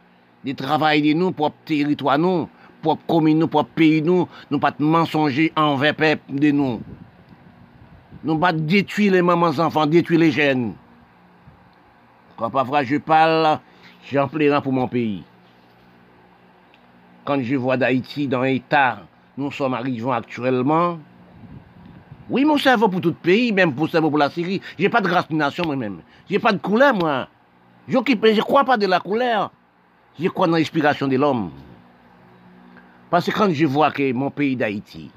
[0.43, 2.47] des travail de nous, pour territoire nous,
[2.81, 6.81] pour commune nous, pour pays nous, nous pas mensonger envers peuple de nous.
[8.23, 10.73] Nous pas détruire les mamans enfants, détruire les jeunes.
[12.35, 13.59] Quand parfois je parle,
[14.11, 15.23] j'en pleure pour mon pays.
[17.23, 19.03] Quand je vois d'Haïti dans l'état,
[19.37, 20.99] nous sommes arrivés actuellement.
[22.29, 24.61] Oui, mon cerveau pour tout pays, même pour cerveau pour la Syrie.
[24.77, 26.01] J'ai pas de nation moi-même.
[26.29, 27.27] J'ai pas de couleur, moi.
[27.87, 29.51] Je ne crois pas de la couleur.
[30.19, 31.51] Je crois dans l'inspiration de l'homme.
[33.09, 35.09] Parce que quand je vois que mon pays d'Haïti,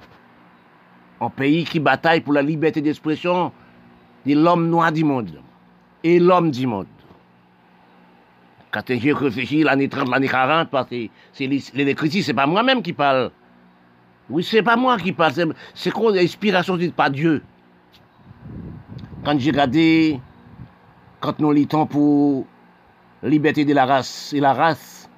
[1.22, 3.52] un pays qui bataille pour la liberté d'expression
[4.26, 5.40] de l'homme noir du monde
[6.02, 6.86] et l'homme du monde.
[8.72, 12.92] Quand j'ai réfléchi l'année 30, l'année 40, parce que c'est l'électricité, c'est pas moi-même qui
[12.92, 13.30] parle.
[14.30, 17.42] Oui, c'est pas moi qui parle, c'est quoi l'inspiration de pas Dieu?
[19.24, 20.20] Quand j'ai regardé,
[21.20, 22.46] quand nous lisons pour
[23.22, 25.08] liberté de la race et la race,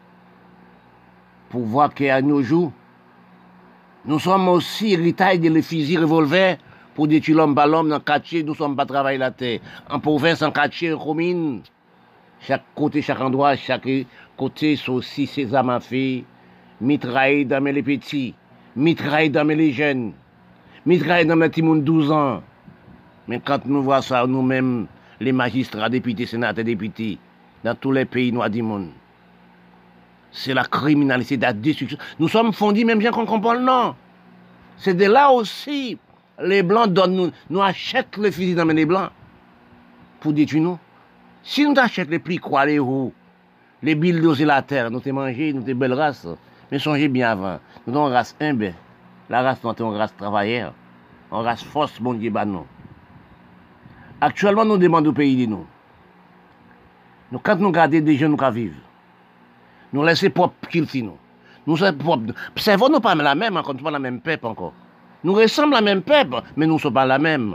[1.49, 2.73] pour voir qu'à nos jours,
[4.07, 6.59] nous sommes aussi héritage de fusils revolver
[6.95, 9.61] pour détruire l'homme par l'homme dans le quartier, nous sommes pas travailler la terre.
[9.89, 11.63] En province, en quartier, en commune,
[12.41, 13.89] chaque côté, chaque endroit, chaque
[14.37, 16.23] côté, aussi ses âmes à faire,
[16.81, 18.35] mitraille dans les petits,
[18.77, 20.13] mitraille dans les jeunes,
[20.85, 22.43] mitraille dans les petits 12 ans.
[23.27, 24.87] Mais quand nous voyons ça, nous-mêmes,
[25.19, 27.19] les magistrats, députés, sénateurs, députés,
[27.65, 28.91] dans tous les pays noirs du monde.
[30.37, 31.97] C'est la criminalité, la destruction.
[32.19, 33.95] Nous sommes fondis, même bien qu'on comprend le nom.
[34.77, 35.97] C'est de là aussi,
[36.43, 39.11] les Blancs donnent nous, nous achètent les fusils dans les Blancs
[40.19, 40.79] pour détruire nous.
[41.45, 43.13] Si nous achètons les plis quoi, les roues,
[43.81, 46.27] les et la terre, nous t'es mangé, nous t'es belle race.
[46.73, 47.61] Mais songez bien avant.
[47.87, 48.75] Nous sommes une race humble.
[49.31, 50.75] La race, nous une race travailleur.
[51.31, 52.67] Une race force, bon Dieu, bah non.
[54.21, 55.67] Actuellement, nous demandons au pays de nous.
[57.31, 58.81] nous quand nous regardons des jeunes qui vivent,
[59.95, 61.17] nous laissons propre qu'ils nous.
[61.67, 62.35] Nous sommes propres.
[62.57, 64.73] Cerveau, nous pas la même, encore, nous pas la même peuple encore.
[65.23, 67.55] Nous ressemblons à la même peuple, mais nous ne sommes pas la même.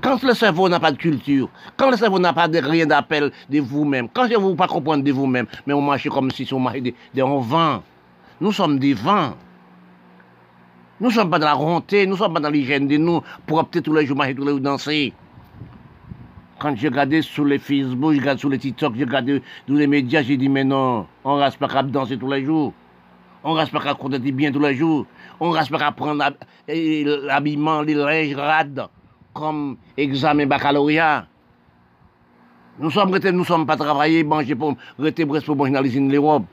[0.00, 3.30] Quand le cerveau n'a pas de culture, quand le cerveau n'a pas de rien d'appel
[3.50, 6.48] de vous-même, quand je ne vous pas comprendre de vous-même, mais on marche comme si
[6.54, 7.82] on marchait de, de vent.
[8.40, 9.34] Nous sommes des vents.
[11.00, 13.20] Nous ne sommes pas dans la ronté, nous ne sommes pas dans l'hygiène de nous
[13.46, 15.12] pour opter tous les jours, marcher tous les jours, danser.
[16.62, 19.88] Quand je regardais sur les Facebook, je regardais sur les TikTok, je regardais sur les
[19.88, 22.72] médias, j'ai dit, mais non, on ne reste pas qu'à danser tous les jours.
[23.42, 25.04] On ne reste pas qu'à compter bien tous les jours.
[25.40, 26.22] On ne reste pas qu'à prendre
[26.68, 28.86] l'habillement, les linges rades,
[29.34, 31.26] comme examen baccalauréat.
[32.78, 36.44] Nous sommes nous sommes pas travaillés, manger pour, rester presque pour manger dans de l'Europe.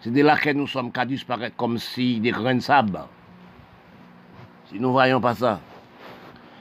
[0.00, 1.06] C'est de là que nous sommes qu'à
[1.56, 3.00] comme si des grains de sable.
[4.66, 5.60] Si nous ne voyons pas ça,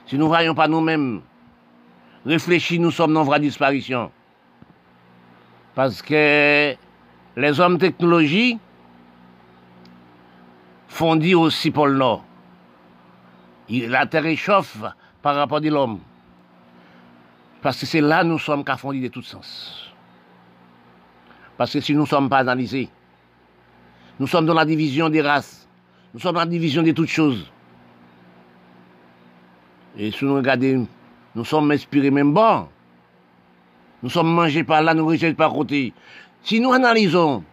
[0.06, 1.24] si nous ne voyons pas nous-mêmes,
[2.26, 4.12] réfléchis, nous sommes dans vraie disparition.
[5.76, 6.76] Parce que
[7.36, 8.60] les hommes technologie
[10.88, 12.26] font dire aussi pour le Nord.
[13.70, 14.78] La terre échauffe
[15.22, 16.00] par rapport à l'homme.
[17.62, 19.92] Parce que c'est là nous sommes qu'à de tout sens.
[21.58, 22.90] Parce que si nous ne sommes pas analysés,
[24.20, 25.68] nous sommes dans la division des races,
[26.14, 27.50] nous sommes dans la division de toutes choses.
[29.98, 30.88] Et si nous regardons
[31.36, 32.68] nous sommes inspirés même bon.
[34.04, 35.94] Nous sommes mangés par nous rejetons par côté.
[36.44, 37.44] Si nous analysons,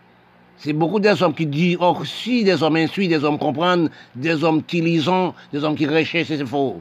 [0.56, 4.42] c'est beaucoup des hommes qui disent, oh, si des hommes insuit, des hommes comprennent, des
[4.42, 5.10] hommes qui lisent,
[5.52, 6.80] des hommes qui recherchent, c'est faux.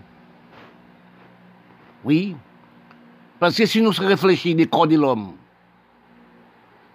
[2.03, 2.36] Oui.
[3.39, 5.33] Parce que si nous réfléchissons des corps de l'homme,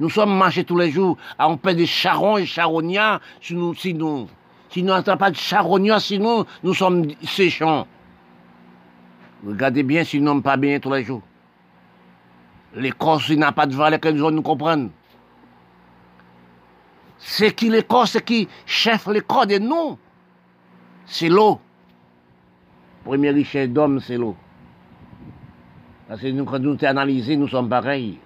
[0.01, 3.75] nous sommes marchés tous les jours à un peu de charron et charognards, si nous,
[3.75, 4.27] si nous,
[4.71, 7.87] si pas de charognards, sinon nous sommes séchants.
[9.45, 11.23] Regardez bien si nous n'aiment pas bien tous les jours.
[12.75, 14.91] L'Écosse n'a pas de valeur que nous nous comprendre.
[17.19, 19.99] C'est qui l'Écosse qui chef l'école de nous
[21.07, 21.61] C'est l'eau.
[23.05, 24.37] Première richesse d'homme, c'est l'eau.
[26.09, 28.19] Parce que nous, quand nous analysons, nous sommes pareils.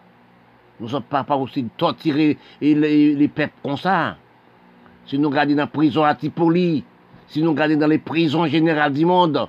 [0.78, 4.16] Nous ne sommes pas, pas aussi torturés et les, les peuples comme ça.
[5.06, 6.84] Si nous regardons dans la prison à Tipoli,
[7.28, 9.48] si nous regardons dans les prisons générales du monde,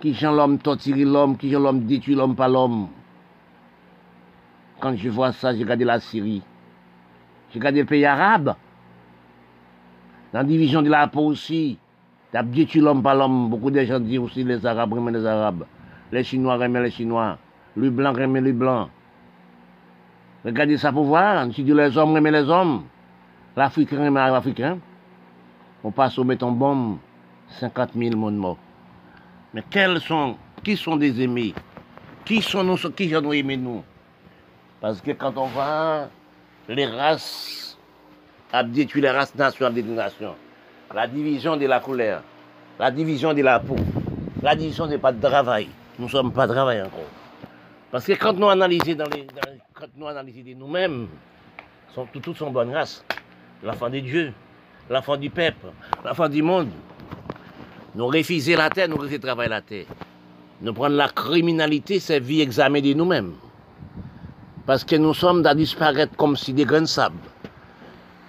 [0.00, 2.88] qui sont l'homme torturer l'homme, qui sont l'homme détruire l'homme par l'homme.
[4.80, 6.42] Quand je vois ça, j'ai regardé la Syrie.
[7.50, 8.54] J'ai regardé le pays arabe.
[10.32, 11.78] Dans la division de la peau aussi.
[12.32, 13.50] T'as détruit l'homme par l'homme?
[13.50, 15.64] Beaucoup de gens disent aussi les Arabes remettent les Arabes.
[16.12, 17.38] Les Chinois remettent les Chinois.
[17.76, 18.88] Les Blancs remettent les Blancs.
[20.44, 21.46] Regardez ça pour voir.
[21.52, 22.84] Si les hommes remettent les hommes.
[23.56, 24.78] L'Africain remet l'Africain.
[25.82, 26.98] On passe au béton bombe.
[27.48, 28.58] 50 000 monde morts.
[29.54, 31.54] Mais quels sont, qui sont des aimés
[32.24, 33.82] Qui sont nous, qui aimé nous
[34.80, 36.08] Parce que quand on va,
[36.68, 37.76] les races,
[38.64, 40.34] détruire les races nation des nations.
[40.94, 42.22] La division de la couleur,
[42.78, 43.76] la division de la peau,
[44.42, 45.68] la division des pas de travail.
[45.98, 47.10] Nous ne sommes pas de travail encore.
[47.90, 49.26] Parce que quand nous analysons dans les,
[49.74, 51.08] quand nous analysons nous-mêmes,
[52.12, 53.04] toutes sont bonnes races.
[53.62, 54.32] L'enfant de Dieu,
[54.88, 55.66] l'enfant du peuple,
[56.04, 56.70] l'enfant du monde.
[57.98, 59.82] Nou refize la tè, nou refize travay la tè.
[60.62, 63.32] Nou pren la kriminalite, se vi examen di nou mèm.
[64.68, 67.16] Paske nou som da disparèt kom si de gren sab.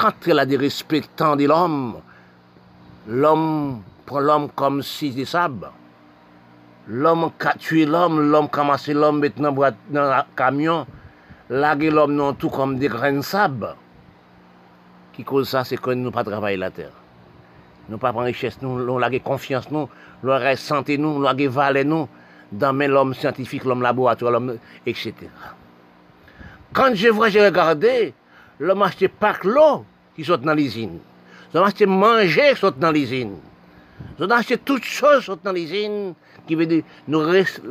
[0.02, 1.76] Kantre la de respectan di l'om,
[3.06, 3.44] l'om
[4.10, 5.68] pren l'om kom si de sab.
[6.88, 9.54] L'om ka tue l'om, l'om kamase l'om bet nan,
[9.94, 10.90] nan kamyon,
[11.54, 13.68] lage l'om nan tou kom de gren sab.
[15.14, 16.90] Ki kouz sa se kon nou pa travay la tè.
[17.92, 19.90] Nous pas prendre richesse, nous, nous avons confiance, nous,
[20.24, 22.08] nous avons santé, nous, nous avons valeur, nous,
[22.50, 24.42] dans l'homme scientifique, l'homme laboratoire,
[24.86, 25.14] etc.
[26.72, 28.14] Quand je vois, j'ai regardé,
[28.62, 31.00] l'homme acheté pas l'eau qui sort dans l'usine.
[31.54, 33.36] L'homme acheté manger qui sort dans l'usine.
[34.18, 36.14] L'homme acheté toutes choses qui sortent dans l'usine,
[36.48, 37.24] qui veut dire, nous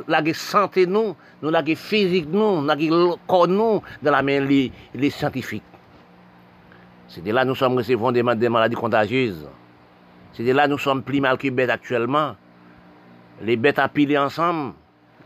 [0.06, 5.08] la santé, nous, nous la physique, nous, nous corps, nous, dans la main, les, les
[5.08, 5.62] scientifiques.
[7.08, 9.48] C'est de là que nous sommes recevant des maladies contagieuses.
[10.32, 12.36] C'est là nous sommes plus mal que bêtes actuellement.
[13.42, 14.74] Les bêtes à piler ensemble,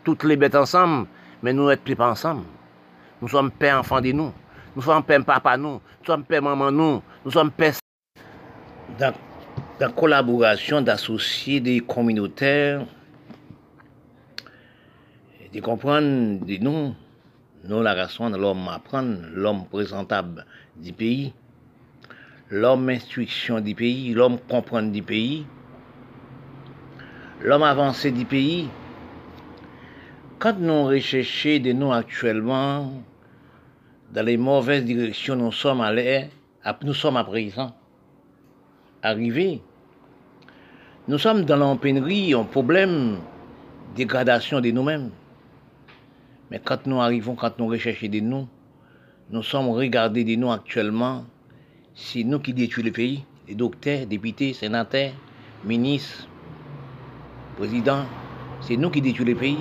[0.03, 1.07] toutes les bêtes ensemble,
[1.43, 2.45] mais nous n'êtes plus pas ensemble.
[3.21, 4.33] nous sommes pères enfants de nous.
[4.77, 5.81] Nous sommes pères papa nous.
[6.01, 7.03] Nous sommes pères maman nous.
[7.25, 7.75] Nous sommes pères...
[8.99, 9.15] Dans,
[9.81, 12.87] la collaboration d'associés des communautaires,
[15.53, 16.95] de comprendre de nous,
[17.65, 20.45] nous la raison de l'homme apprendre, l'homme présentable
[20.77, 21.33] du pays,
[22.51, 25.47] l'homme instruction du pays, l'homme comprendre du pays,
[27.41, 28.69] l'homme avancé du pays.
[30.39, 32.93] Quand nous recherchons de nous actuellement
[34.13, 36.29] dans les mauvaises directions, nous sommes allés,
[36.83, 37.75] nous sommes à présent
[39.03, 39.63] arrivés.
[41.07, 43.19] Nous sommes dans l'empénerie, un problème,
[43.95, 45.11] dégradation de nous-mêmes.
[46.51, 48.49] Mais quand nous arrivons, quand nous recherchons de nous,
[49.31, 51.25] nous sommes regardés de nous actuellement,
[51.95, 55.13] c'est nous qui détruisons le pays, les docteurs, députés, sénateurs,
[55.65, 56.29] ministres,
[57.57, 58.05] présidents,
[58.61, 59.59] c'est nous qui détruisons le pays.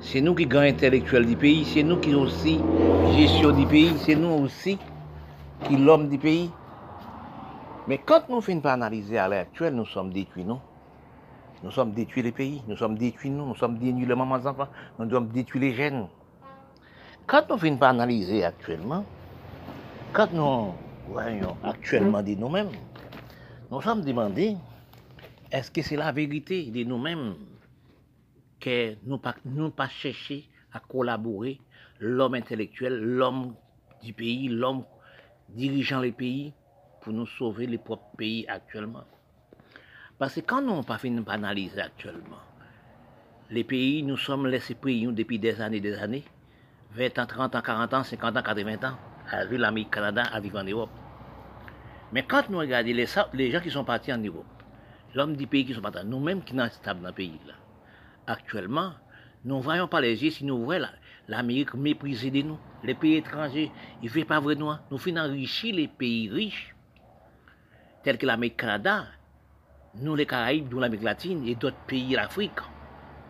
[0.00, 2.58] C'est nous qui gagnons intellectuels du pays, c'est nous qui aussi
[3.14, 4.78] gestion du pays, c'est nous aussi
[5.66, 6.50] qui l'homme du pays.
[7.86, 10.60] Mais quand nous finissons par analyser à l'heure actuelle, nous sommes détruits, non?
[11.62, 14.68] Nous sommes détruits les pays, nous sommes détruits, nous, nous sommes détruits les mamans enfants,
[14.98, 16.06] nous sommes détruits les jeunes.
[17.26, 19.04] Quand nous finissons par analyser actuellement,
[20.12, 20.74] quand nous
[21.08, 22.70] voyons actuellement de nous-mêmes,
[23.70, 24.56] nous sommes demandés,
[25.50, 27.34] est-ce que c'est la vérité de nous-mêmes
[28.60, 31.60] que nous pas, nous pas chercher à collaborer
[32.00, 33.54] l'homme intellectuel, l'homme
[34.02, 34.84] du pays, l'homme
[35.50, 36.52] dirigeant les pays,
[37.00, 39.04] pour nous sauver les propres pays actuellement?
[40.18, 42.38] Parce que quand nous n'avons pas fini d'analyser actuellement,
[43.50, 46.24] les pays, nous sommes laissés prier depuis des années des années,
[46.92, 48.96] 20 ans, 30 ans, 40 ans, 50 ans, 80 ans,
[49.34, 50.90] à vivre l'Amérique, Canada, à vivre en Europe.
[52.12, 52.92] Mais quand nous regardons
[53.32, 54.46] les, gens qui sont partis en Europe,
[55.14, 57.54] l'homme du pays qui sont partis, nous-mêmes qui sommes stables dans le pays, là,
[58.26, 58.92] actuellement,
[59.44, 60.86] nous ne voyons pas les yeux si nous voyons
[61.28, 62.58] l'Amérique mépriser de nous.
[62.82, 63.70] Les pays étrangers,
[64.02, 64.70] ils ne font pas vrai nous.
[64.90, 66.74] Nous finissons enrichir les pays riches
[68.02, 69.06] tels que l'Amérique Canada,
[69.96, 72.60] nous les Caraïbes, nous l'Amérique latine et d'autres pays d'Afrique,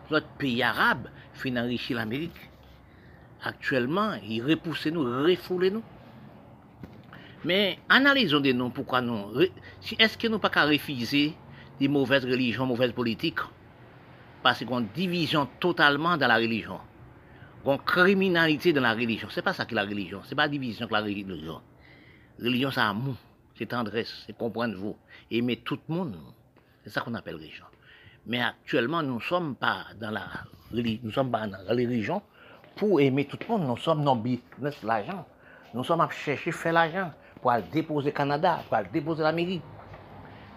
[0.09, 2.49] d'autres pays arabes, finissent enrichir l'Amérique.
[3.43, 5.83] Actuellement, ils repoussent nous, refoulent nous.
[7.45, 9.39] Mais analysons des noms, pourquoi nous.
[9.99, 11.33] Est-ce que nous pas qu'à refuser
[11.79, 13.39] des mauvaises religions, mauvaises politiques?
[14.43, 16.79] Parce qu'on division totalement dans la religion.
[17.63, 19.27] On criminalité dans la religion.
[19.31, 20.21] C'est pas ça que la religion.
[20.25, 21.61] C'est pas division que la religion.
[22.39, 23.15] Religion, c'est amour
[23.57, 24.97] c'est tendresse, c'est comprendre vous,
[25.31, 26.17] aimer tout le monde.
[26.83, 27.65] C'est ça qu'on appelle religion.
[28.25, 30.25] Mais actuellement, nous ne sommes pas dans la
[30.71, 32.21] nous sommes pas dans la religion
[32.75, 33.67] pour aimer tout le monde.
[33.67, 35.25] Nous sommes dans business l'argent?
[35.73, 37.13] Nous sommes à chercher faire l'argent
[37.45, 39.61] pour aller déposer Canada, pour déposer l'Amérique.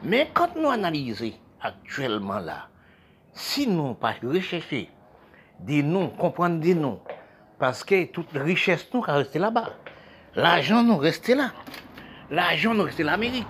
[0.02, 2.68] Mais quand nous analysons actuellement là,
[3.34, 4.88] si nous pas rechercher
[5.60, 6.98] des noms, comprendre des noms,
[7.58, 9.68] parce que toute richesse nous reste là-bas,
[10.34, 11.50] l'argent nous reste là.
[12.30, 13.46] L'argent nous reste l'Amérique.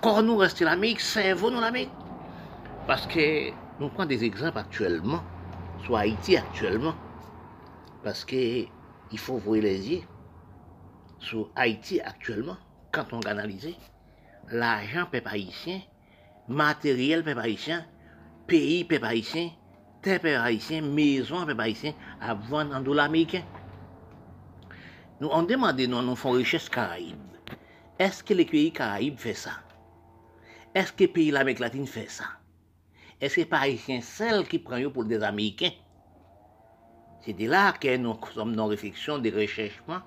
[0.00, 1.90] Corps nous reste l'Amérique, cerveau nous l'Amérique.
[2.86, 5.22] Parce que nous prenons des exemples actuellement,
[5.84, 6.94] soit Haïti actuellement.
[8.02, 8.64] Parce que
[9.12, 10.02] il faut voir les yeux
[11.22, 12.56] sur Haïti actuellement,
[12.90, 13.74] quand on analyse
[14.50, 15.80] l'argent peuple haïtien,
[16.48, 17.86] matériel peuple haïtien,
[18.46, 19.50] pays peuple haïtien,
[20.02, 23.44] terre peuple haïtien, maison peuple haïtien, à vendre en dollars américains.
[25.20, 27.16] Nous on demande, nous, nous faisons richesse caraïbe.
[27.98, 29.52] Est-ce que les pays Caraïbes font ça?
[30.74, 32.24] Est-ce que les pays de l'Amérique latine font ça?
[33.20, 35.70] Est-ce que les Parisiens seuls qui prennent pour des Américains?
[37.20, 40.00] C'est de là que nous sommes dans réflexion, des recherchements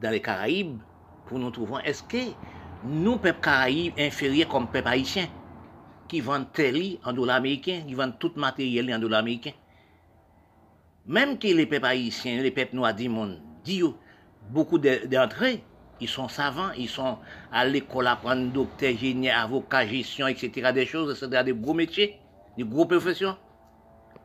[0.00, 0.78] dans les Caraïbes
[1.26, 2.32] pour nous trouver est-ce que
[2.84, 5.26] nous, peuple Caraïbes, inférieurs comme peuple haïtien,
[6.08, 9.52] qui vendent télé en dollars américains, qui vendent tout matériel en dollars américains,
[11.06, 13.94] même que les peuples haïtiens, les peuples noirs du monde, disent
[14.50, 15.62] beaucoup d'entrées,
[16.00, 17.18] ils sont savants, ils sont
[17.50, 20.72] à l'école apprendre docteur, génie, avocat, gestion, etc.
[20.72, 22.20] Des choses, c'est des gros métiers,
[22.56, 23.36] des gros professions.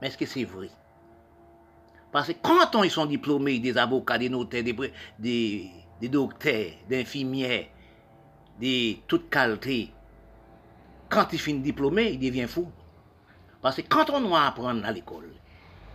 [0.02, 0.70] Mais est-ce que c'est vrai?
[2.12, 7.68] Parce que quand ils sont diplômés, des avocats, des notaires, des, des, docteurs, des infirmières,
[8.60, 9.92] de toute qualité,
[11.10, 12.70] quand ils finissent diplômés, ils deviennent fous.
[13.62, 15.30] Parce que quand on doit apprendre à l'école,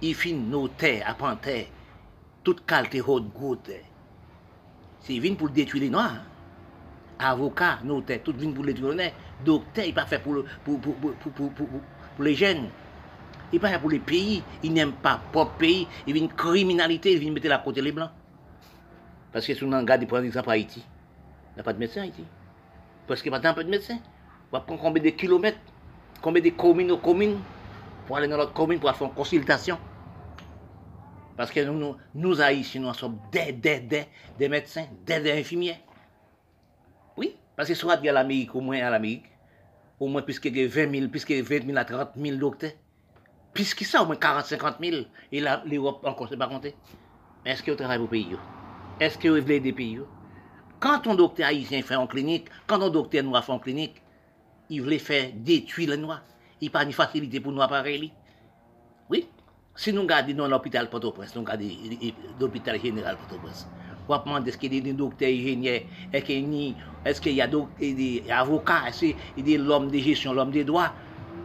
[0.01, 1.67] ils finissent notaire, apprenti,
[2.43, 3.71] toute qualité haute goutte,
[5.01, 6.23] c'est venu pour détruire les Noirs.
[7.19, 9.13] Avocat, notaire, tout venu pour détruire les Noirs.
[9.45, 12.71] Docteur, il n'est pas fait pour, pour, pour, pour, les jeunes.
[13.53, 14.43] Il fait pour les pays.
[14.63, 15.87] Il n'aime pas propre pays.
[16.07, 18.11] Il vient une criminalité, il vient mettre la côté les Blancs.
[19.33, 20.85] Parce que si on regarde, par exemple, Haïti,
[21.53, 22.25] il n'y a pas de médecin Haïti.
[23.07, 23.99] Parce qu'il n'y a pas de médecin.
[24.51, 25.59] On va prendre combien de kilomètres,
[26.23, 27.39] combien de communes aux communes
[28.07, 29.79] pour aller dans l'autre commune pour faire une consultation.
[31.37, 34.07] Parce que nous, nous, nous Haïtiens, nous sommes des, des, des,
[34.39, 35.77] des médecins, des, des infirmiers.
[37.17, 39.27] Oui, parce que soit il y a l'Amérique, au moins à l'Amérique,
[40.01, 42.73] au moins puisque il y a 20 000, puisque 20 000 à 30 000 docteurs,
[43.57, 44.97] puisque ça, au moins 40 50 000,
[45.33, 46.75] et l'Europe encore, c'est pas compté.
[47.45, 48.37] Est-ce que vous travaillez pour pays
[49.01, 49.99] Est-ce que vous voulez des pays
[50.79, 54.03] Quand un docteur haïtien fait en clinique, quand un docteur noir fait en clinique,
[54.69, 56.23] il voulait faire détruire les noirs.
[56.61, 58.13] Il pas de facilité pour nous pareil.
[59.09, 59.27] Oui.
[59.75, 61.65] Si nous regardons l'hôpital Port-au-Prince, nous regardons
[62.39, 63.67] l'hôpital général Port-au-Prince,
[64.09, 65.81] on va demander est-ce qu'il y a des docteurs ingénieurs,
[66.13, 70.65] est-ce qu'il y a des avocats, est-ce qu'il y a l'homme de gestion, l'homme des
[70.65, 70.93] droits,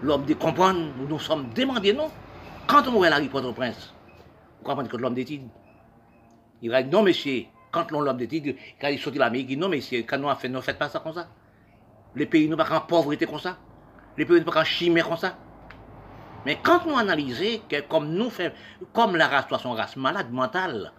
[0.01, 2.09] l'homme de comprendre, nous sommes demandés, non?
[2.67, 3.93] Quand on voit la rue Port-au-Prince,
[4.59, 5.47] vous comprenez que l'homme d'études,
[6.61, 9.61] il va dire non, monsieur, quand l'homme d'études, quand il sort de l'Amérique, il dit
[9.61, 11.27] non, monsieur, quand nous avons fait, ne faites pas ça comme ça.
[12.15, 13.57] Les pays ne pas en pauvreté comme ça.
[14.17, 15.37] Les pays ne pas en chimère comme ça.
[16.45, 18.53] Mais quand nous analysons que comme nous fait,
[18.93, 20.91] comme la race, soit son race malade, mentale,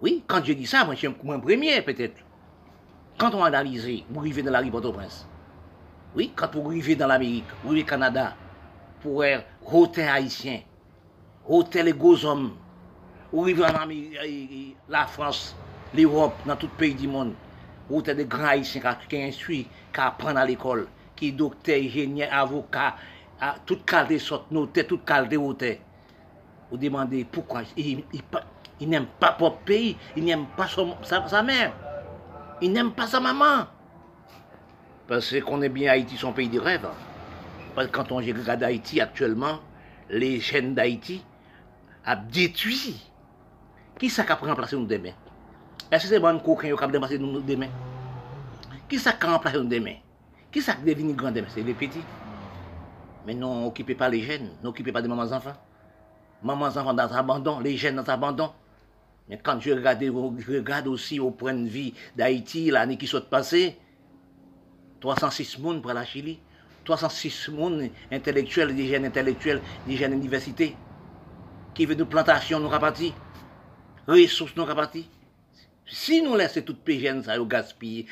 [0.00, 2.20] oui, quand je dis ça, moi je suis un premier peut-être.
[3.18, 5.28] Quand on analyse, vous arrivez dans la rue Port-au-Prince,
[6.14, 8.34] oui, quand vous arrivez dans l'Amérique, arrivez au Canada,
[9.02, 10.60] pour être hôtel haïtien,
[11.48, 12.52] hôtel les gros hommes,
[13.32, 15.56] vous arrivez en Amérique, la France,
[15.94, 17.32] l'Europe, dans tout pays du monde,
[17.90, 20.86] êtes des grands haïtiens qui instruisent, qui apprennent à l'école,
[21.16, 21.32] qui
[21.68, 22.94] ingénieurs, avocats,
[23.40, 25.78] à toute qualité sorte noté, toute qualité hôtel.
[26.70, 27.62] Vous demandez pourquoi?
[27.76, 28.04] Il,
[28.80, 31.72] il, n'aime pas son pays, il n'aime pas sa, mère,
[32.60, 33.66] il n'aime pas sa maman.
[35.12, 36.88] Parce qu'on est bien Haïti, son pays de rêve.
[37.74, 39.58] Parce que quand on regarde Haïti actuellement,
[40.08, 41.22] les chaînes d'Haïti
[42.06, 42.98] a détruit.
[43.98, 45.12] Qui ça qui a remplacé nous demain?
[45.90, 47.68] Est-ce que c'est bon coquin qui a remplacé nous demain?
[48.88, 49.96] Qui ça qui a remplacé nous demain?
[50.50, 51.48] Qui ça qui devenu grand demain?
[51.50, 52.00] C'est les petits.
[53.26, 55.52] Mais non, n'occupez pas les jeunes, n'occupez pas des mamans enfants.
[56.42, 58.50] Mamans enfants dans l'abandon, les jeunes dans l'abandon.
[59.28, 63.20] Mais quand je regarde, je regarde aussi au point de vue d'Haïti, l'année qui s'est
[63.20, 63.76] passée,
[65.02, 66.38] 306 personnes pour la Chili,
[66.84, 70.76] 306 personnes intellectuels, des jeunes intellectuels, des jeunes universités,
[71.74, 73.12] qui veulent de plantations nous rapatis,
[74.06, 75.08] ressources nous rapatis.
[75.86, 78.06] Si nous laissons toutes les jeunes ça, gaspiller,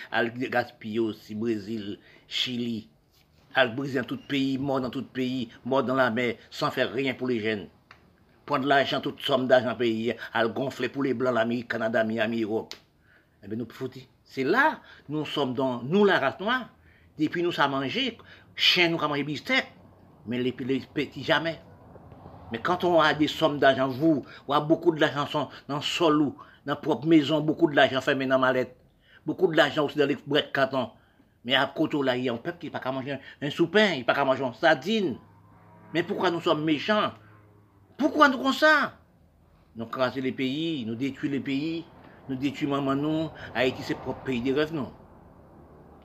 [0.50, 2.88] gaspiller aussi Brésil, Chili,
[3.54, 6.92] elle brise dans tout pays, mort dans tout pays, mort dans la mer, sans faire
[6.92, 7.68] rien pour les jeunes.
[8.44, 12.74] Prendre l'argent, toute somme d'argent pays, elle gonfler pour les Blancs, l'Amérique, Canada, Miami, Europe.
[13.44, 13.68] Eh bien, nous.
[14.24, 16.68] C'est là, nous sommes dans, nous, la race noire.
[17.20, 18.16] Depuis nous, ça mangé,
[18.56, 19.66] chien, nous, avons mangé bistec,
[20.26, 21.60] mais les, petits, jamais.
[22.50, 25.82] Mais quand on a des sommes d'argent, vous, on a beaucoup de l'argent dans le
[25.82, 26.32] sol, dans
[26.64, 28.74] la propre maison, beaucoup de l'argent fait dans la mallette,
[29.26, 30.92] beaucoup de l'argent aussi dans les brettes carton.
[31.44, 33.50] Mais à côté là, il y a un peuple qui n'a pas qu'à manger un
[33.50, 35.18] soupin, il n'a pas qu'à manger une sardine.
[35.92, 37.12] Mais pourquoi nous sommes méchants?
[37.98, 38.94] Pourquoi nous comme ça?
[39.76, 41.84] Nous crasons les pays, nous détruisons les pays,
[42.30, 43.30] nous détruisons maman nous.
[43.54, 44.90] Haïti, c'est propre pays de rêve, non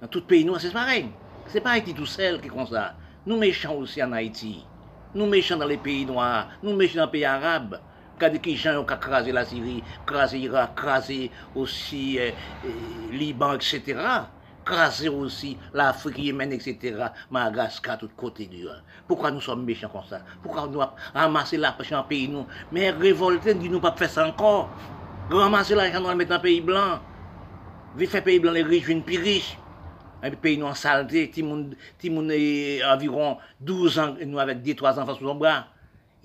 [0.10, 1.10] Tout pays, nous, c'est pareil.
[1.48, 2.94] C'est pas Haïti tout seul qui est comme ça.
[3.26, 4.66] Nous méchants aussi en Haïti.
[5.14, 6.50] Nous méchants dans les pays noirs.
[6.64, 7.80] Nous méchants dans les pays arabes.
[8.16, 12.32] Regardez qui gens ont crasé la Syrie, crasé l'Irak, crasé aussi euh,
[12.66, 12.70] euh,
[13.12, 14.26] Liban, etc
[14.66, 18.66] craser aussi l'Afrique, Yémen, etc., Madagascar, tout côté du
[19.08, 20.22] Pourquoi nous sommes méchants comme ça?
[20.42, 20.82] Pourquoi nous
[21.14, 22.48] ramasser l'argent le pays nous?
[22.72, 24.70] Mais révolter, dit nous pas faire ça encore.
[25.30, 27.00] Ramasser l'argent dans le mettre le pays blanc.
[27.96, 29.58] Vite faire pays blanc les riches, une plus riche.
[30.26, 31.48] Un pays nous en saleté, tout le
[32.10, 32.34] monde
[32.92, 35.68] environ 12 ans, nous avec 2-3 enfants sous son bras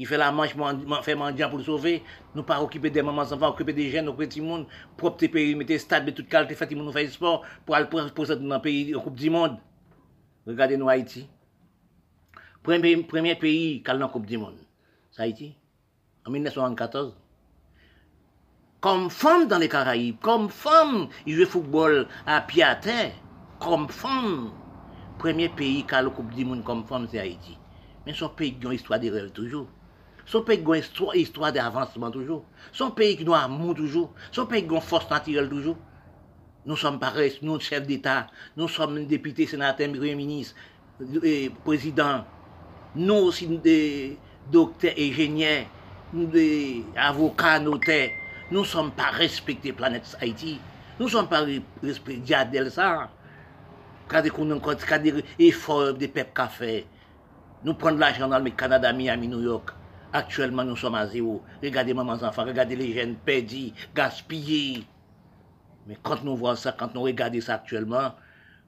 [0.01, 0.55] il fait la manche,
[1.03, 2.03] fait mendiant pour le sauver.
[2.35, 5.77] Nous pas occuper des mamans enfants, occuper des jeunes, occuper du monde, propre pays, mettre
[5.79, 9.29] stade, toute qualité, fait nous faire sport pour aller pour dans le pays, Coupe du
[9.29, 9.59] Monde.
[10.47, 11.29] Regardez nous Haïti.
[12.63, 14.57] Premier, premier pays qui a la Coupe du Monde,
[15.11, 15.55] c'est Haïti,
[16.25, 17.15] en 1974.
[18.81, 23.13] Comme femme dans les Caraïbes, comme femme, il joue football à pied à terre,
[23.61, 24.51] comme femme.
[25.19, 27.57] Premier pays qui a la Coupe du Monde comme femme, c'est Haïti.
[28.07, 29.67] Mais son pays qui a une histoire de rêve toujours.
[30.25, 32.45] Son pays qui a une histoire d'avancement toujours.
[32.73, 34.13] Son pays qui a amour toujours.
[34.33, 35.77] Son pays qui a une force naturelle toujours.
[36.67, 40.55] Nous sommes pareils, nous, chefs d'État, nous sommes députés, sénateurs, premiers ministres,
[41.65, 42.25] présidents.
[42.95, 44.19] Nous aussi, des
[44.51, 45.65] docteurs, ingénieurs,
[46.13, 48.11] des avocats, notaires.
[48.51, 50.61] Nous ne sommes pas respectés, planète Haïti.
[50.99, 51.45] Nous sommes pas
[51.83, 53.11] respectés, Diadel, ça.
[54.11, 56.85] Quand des efforts des peuples qu'a fait.
[57.63, 59.71] Nous prenons l'argent dans le Canada, Miami, New York.
[60.13, 61.43] Actuellement, nous sommes à zéro.
[61.63, 64.83] Regardez maman enfants, regardez les jeunes perdus, gaspillés.
[65.87, 68.15] Mais quand nous voyons ça, quand nous regardons ça actuellement,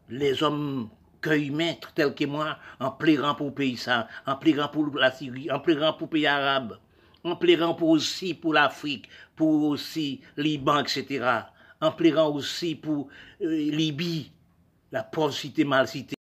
[0.09, 0.89] les hommes
[1.21, 1.53] cueillent
[1.97, 5.95] tels que moi, en pleurant pour pays ça, en pleurant pour la Syrie, en pleurant
[5.95, 6.79] pour le pays arabe,
[7.25, 11.25] en plairant aussi pour l'Afrique, pour aussi Liban, etc.
[11.81, 13.09] En plairant aussi pour
[13.41, 14.31] euh, Libye,
[14.93, 16.15] la pauvre cité mal citée.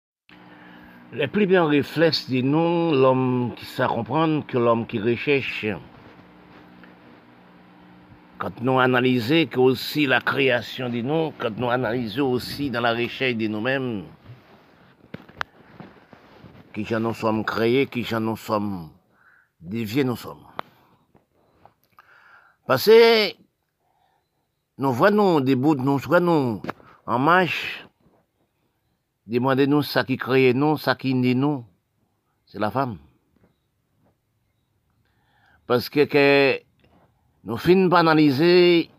[1.11, 5.65] Les plus bien réflexes de nous, l'homme qui sait comprendre que l'homme qui recherche.
[8.37, 12.93] Quand nous analysons que aussi la création de nous, quand nous analysons aussi dans la
[12.93, 14.05] recherche de nous-mêmes,
[16.73, 18.89] qui j'en nous sommes créés, qui j'en nous sommes
[19.59, 20.47] déviés nous sommes.
[22.65, 23.33] Parce que
[24.77, 26.61] nous voyons des bouts, nous voyons
[27.05, 27.85] en marche,
[29.31, 31.63] demandez-nous ça qui crée nous, ça qui naît nous,
[32.45, 32.97] c'est la femme.
[35.65, 36.61] Parce que,
[37.45, 38.89] nous finissons par analyser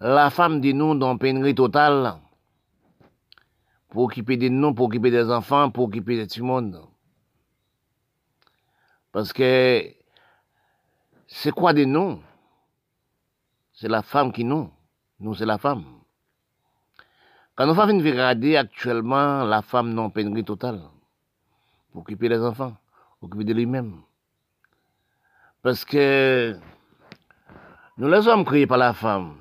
[0.00, 2.18] la femme de nous dans pénurie totale
[3.88, 6.80] pour occuper de nous, pour occuper des enfants, pour occuper de tout le monde.
[9.12, 9.94] Parce que
[11.28, 12.20] c'est quoi de nous
[13.72, 14.70] C'est la femme qui nous.
[15.20, 16.01] Nous, c'est la femme.
[17.62, 20.80] Quand nous faisons regarder actuellement la femme non pénurie totale
[21.92, 22.76] pour occuper les enfants,
[23.20, 24.00] occuper de lui-même.
[25.62, 26.56] Parce que
[27.98, 29.36] nous les hommes créés par la femme.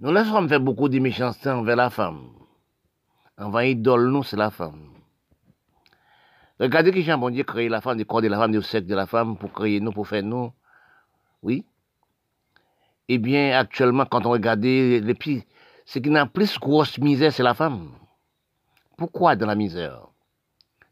[0.00, 2.22] Nous les hommes fait beaucoup de méchanceté envers la femme.
[3.36, 4.88] Envers idole, nous, c'est la femme.
[6.58, 8.86] Regardez qui Jean bon Dieu créé la femme, du corps de la femme, du sexe
[8.86, 10.54] de la femme, pour créer nous, pour faire nous.
[11.42, 11.66] Oui.
[13.08, 15.46] Eh bien, actuellement, quand on regarde les pieds,
[15.90, 17.90] ce qui n'a plus grosse misère, c'est la femme.
[18.96, 20.06] Pourquoi dans la misère?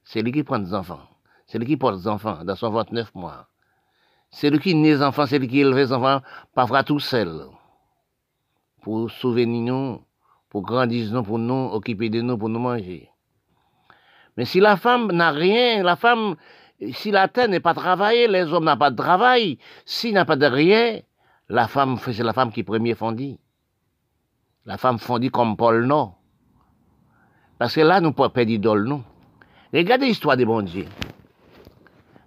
[0.03, 1.07] C'est lui qui prend des enfants.
[1.47, 3.47] C'est lui qui porte des enfants dans son 29 mois.
[4.33, 6.21] C'est lui qui naît des enfants, c'est lui qui élève les enfants,
[6.53, 7.47] parfois tout seul.
[8.83, 10.03] Pour sauver nous,
[10.49, 13.09] pour grandir nous, pour nous occuper de nous, pour nous manger.
[14.37, 16.35] Mais si la femme n'a rien, la femme,
[16.91, 20.35] si la terre n'est pas travaillée, les hommes n'ont pas de travail, s'il n'a pas
[20.35, 21.03] de rien,
[21.49, 23.39] la femme, c'est la femme qui premier fondit.
[24.69, 26.13] La femme fondit comme Paul non.
[27.57, 29.03] Parce que là, nous pas perdre d'idole, nous.
[29.73, 30.85] Regardez l'histoire des bon Dieu.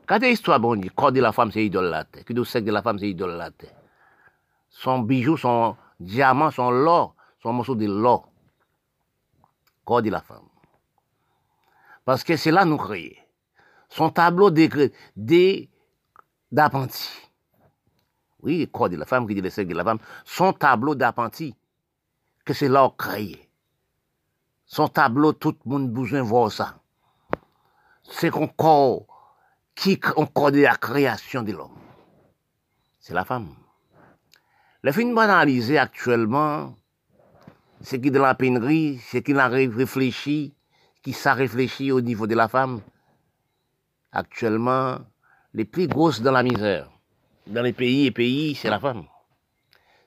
[0.01, 0.89] Regardez l'histoire bon Dieu.
[0.95, 2.25] Corps de la femme, c'est idolâtre.
[2.25, 3.67] Que sexe de la femme, c'est idolâtre.
[4.69, 8.27] Son bijou, son diamant, son l'or, son morceau de l'or.
[9.85, 10.49] Corps de la femme.
[12.05, 13.19] Parce que c'est là nous créer.
[13.87, 15.69] Son tableau d'appentis.
[18.41, 19.99] Oui, corps de la femme qui dit le sexe de la femme.
[20.25, 21.55] Son tableau d'appentis.
[22.45, 23.49] Que c'est là créé.
[24.65, 26.79] Son tableau, tout le monde besoin voir ça.
[28.03, 29.05] C'est corps
[29.75, 31.77] qui corps de la création de l'homme.
[32.99, 33.55] C'est la femme.
[34.83, 36.75] Le film banalisé actuellement,
[37.81, 40.53] c'est qui de la pénurie, c'est qui n'a réfléchi,
[41.01, 42.81] qui s'est réfléchi au niveau de la femme.
[44.11, 44.99] Actuellement,
[45.53, 46.89] les plus grosses dans la misère,
[47.47, 49.05] dans les pays et pays, c'est la femme.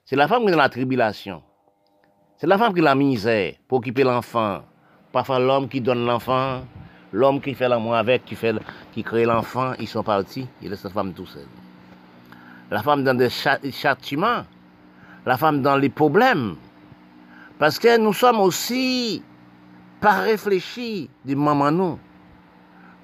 [0.05, 1.43] C'est la femme qui est dans la tribulation.
[2.37, 4.63] C'est la femme qui la misère pour occuper l'enfant.
[5.13, 6.63] Parfois l'homme qui donne l'enfant,
[7.13, 8.57] l'homme qui fait l'amour avec, qui, fait,
[8.93, 11.47] qui crée l'enfant, ils sont partis, il laisse la femme tout seul.
[12.73, 14.43] La femme dans des châtiments,
[15.25, 16.57] la femme dans les problèmes.
[17.57, 19.23] Parce que nous sommes aussi
[20.01, 21.99] pas réfléchir de maman nous.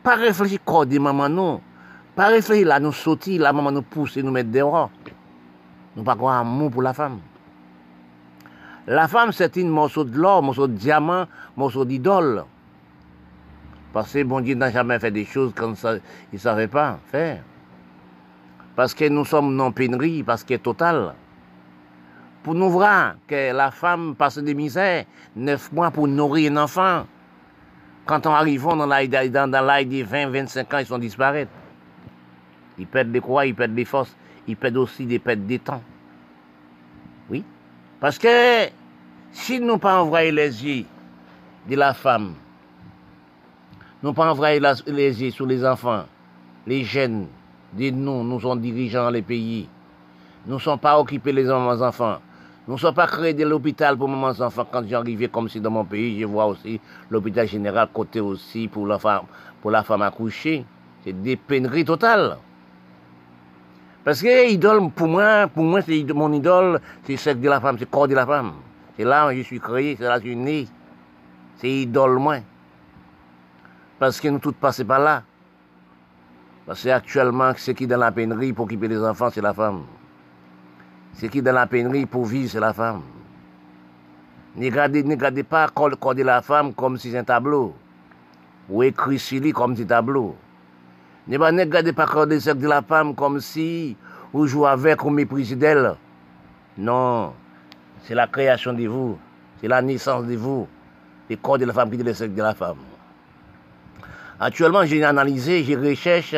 [0.03, 1.61] Pas réfléchir corps de maman nous.
[2.17, 4.91] Pas réfléchir là nous sortir, la maman nous pousse et nous mettre dehors.
[5.95, 7.21] Nous pas avoir amour pour la femme.
[8.91, 11.27] La femme, c'est une morceau de l'or, morceau de diamant,
[11.57, 12.43] morceau d'idole.
[13.93, 15.95] Parce que bon Dieu n'a jamais fait des choses comme ça,
[16.33, 17.45] ne savait pas faire.
[18.75, 21.15] Parce que nous sommes non pénurie, parce est total
[22.43, 25.05] pour nous voir que la femme passe des misères,
[25.37, 27.07] neuf mois pour nourrir un enfant.
[28.07, 31.47] Quand on arrive dans l'âge de 20, 25 ans, ils sont disparus.
[32.77, 34.17] Ils perdent des croix, ils perdent des forces,
[34.49, 35.83] ils perdent aussi des pertes des temps.
[37.29, 37.45] Oui.
[38.01, 38.80] Parce que
[39.33, 40.85] si nous pas envoyer les yeux
[41.69, 42.35] de la femme,
[44.03, 46.05] nous pas envoyer les yeux sur les enfants,
[46.67, 47.27] les jeunes,
[47.79, 49.69] nous, nous sommes dirigeants les pays.
[50.47, 52.19] Nous ne sommes pas occupés les enfants.
[52.67, 54.67] Nous ne sommes pas créés de l'hôpital pour mes enfants.
[54.71, 58.87] Quand j'arrivais comme si dans mon pays, je vois aussi l'hôpital général côté aussi pour
[58.87, 59.25] la femme,
[59.61, 60.65] pour la femme accouchée.
[61.05, 62.37] C'est des pénuries totales.
[64.05, 67.77] Parce que idole, pour moi, pour moi, c'est mon idole, c'est sexe de la femme,
[67.79, 68.53] c'est le corps de la femme.
[69.01, 70.69] C'est là où je suis créé, c'est là où je suis né.
[71.57, 72.41] C'est idole, moi.
[73.99, 75.23] Parce que nous tous passons par là.
[76.67, 79.55] Parce que actuellement, ce qui est dans la pénurie pour occuper les enfants, c'est la
[79.55, 79.85] femme.
[81.15, 83.01] Ce qui est dans la pénurie pour vivre, c'est la femme.
[84.57, 87.75] Ne regardez, pas le corps de la femme comme si c'est un tableau.
[88.69, 90.37] Ou écrit sur lui comme si un tableau.
[91.27, 93.97] Ne regardez pas le corps de la femme comme si
[94.35, 95.97] ou jouer avec, ou mépriser d'elle.
[96.77, 97.33] Non,
[98.05, 99.19] c'est la création de vous,
[99.61, 100.67] c'est la naissance de vous,
[101.29, 102.79] le corps de la femme qui est le sexe de la femme.
[104.39, 106.35] Actuellement, j'ai analysé, j'ai recherche.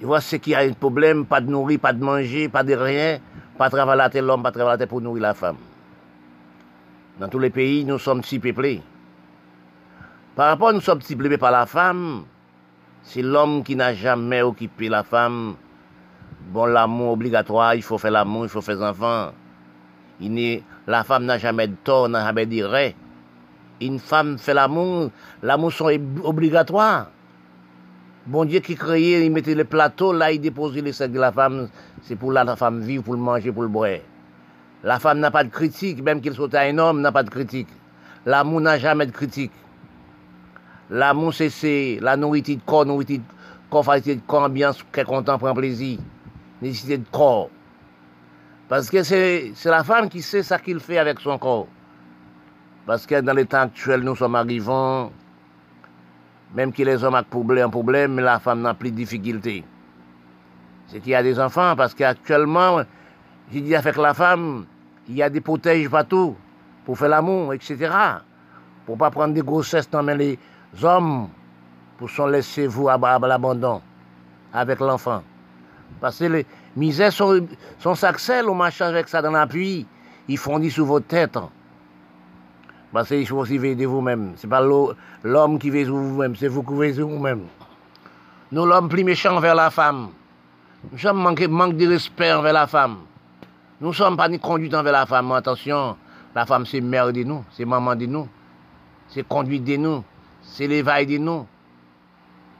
[0.00, 2.74] Je vois ce qui a un problème, pas de nourrir, pas de manger, pas de
[2.74, 3.18] rien,
[3.56, 5.56] pas de travailler la tête l'homme, pas de travailler la tête pour nourrir la femme.
[7.18, 8.82] Dans tous les pays, nous sommes si peuplés.
[10.34, 12.24] Par rapport nous sommes si peuplés par la femme,
[13.02, 15.56] c'est l'homme qui n'a jamais occupé la femme.
[16.52, 19.32] Bon, l'amour obligatoire, il faut faire l'amour, il faut faire des enfants.
[20.86, 22.96] La femme n'a jamais de tort, n'a jamais de ré.
[23.80, 25.10] Une femme fait l'amour,
[25.42, 27.10] l'amour est obligatoire.
[28.26, 31.30] Bon Dieu qui créait, il mettait le plateau, là il déposait les sexe de la
[31.30, 31.68] femme,
[32.02, 33.98] c'est pour la femme vivre, pour le manger, pour le boire.
[34.82, 37.68] La femme n'a pas de critique, même qu'il soit un homme, n'a pas de critique.
[38.24, 39.52] L'amour n'a jamais de critique.
[40.90, 43.22] L'amour, c'est la nourriture de corps, nourriture de
[43.70, 45.98] corps, de corps, ambiance, est content, prend plaisir.
[46.62, 47.50] Nécessité de corps.
[48.68, 51.68] Parce que c'est la femme qui sait ce qu'il fait avec son corps.
[52.84, 55.10] Parce que dans les temps actuels, nous sommes arrivants,
[56.54, 59.64] même que les hommes ont problème, problème, la femme n'a plus de difficultés.
[60.86, 62.82] C'est qu'il y a des enfants, parce qu'actuellement,
[63.52, 64.66] j'ai dit avec la femme,
[65.08, 66.36] il y a des protèges partout
[66.84, 67.90] pour faire l'amour, etc.
[68.84, 70.38] Pour pas prendre des grossesses dans les
[70.82, 71.28] hommes,
[71.98, 73.80] pour s'en laisser vous à, l'abandon
[74.52, 75.22] avec l'enfant.
[76.00, 76.46] Parce que les
[76.76, 77.46] misères sont,
[77.78, 77.94] sont
[78.46, 79.86] au machin avec ça dans l'appui.
[80.28, 81.38] Ils fondent sous votre tête.
[82.92, 84.34] Parce qu'il faut aussi veiller de vous-même.
[84.36, 84.62] Ce n'est pas
[85.22, 87.42] l'homme qui veille sur vous-même, c'est vous qui veillez vous-même.
[88.52, 90.10] Nous, l'homme plus méchant vers la femme.
[90.92, 92.98] Nous sommes manqués manque de respect envers la femme.
[93.80, 95.32] Nous ne sommes pas ni conduits envers la femme.
[95.32, 95.96] Attention,
[96.34, 98.28] la femme, c'est mère de nous, c'est maman de nous,
[99.08, 100.04] c'est conduite de nous,
[100.42, 101.46] c'est l'éveil de nous.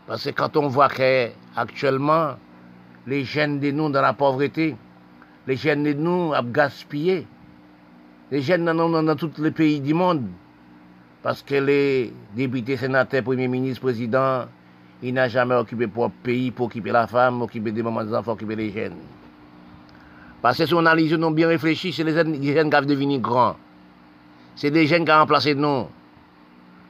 [0.06, 2.36] Parce que quand on voit qu'actuellement,
[3.06, 4.76] les jeunes de nous dans la pauvreté,
[5.46, 7.26] les jeunes de nous ont gaspillé,
[8.30, 10.24] les jeunes dans, dans tous les pays du monde,
[11.22, 14.46] parce que les députés, sénateurs, premiers ministres, présidents,
[15.02, 18.32] ils n'ont jamais occupé pour pays, pour occuper la femme, occuper des mamans, des enfants,
[18.32, 18.96] occuper les jeunes.
[20.42, 23.56] Parce que si on analyse, nous bien réfléchi, c'est les jeunes, qui ont devenu grands.
[24.54, 25.86] C'est des jeunes qui ont remplacé nous.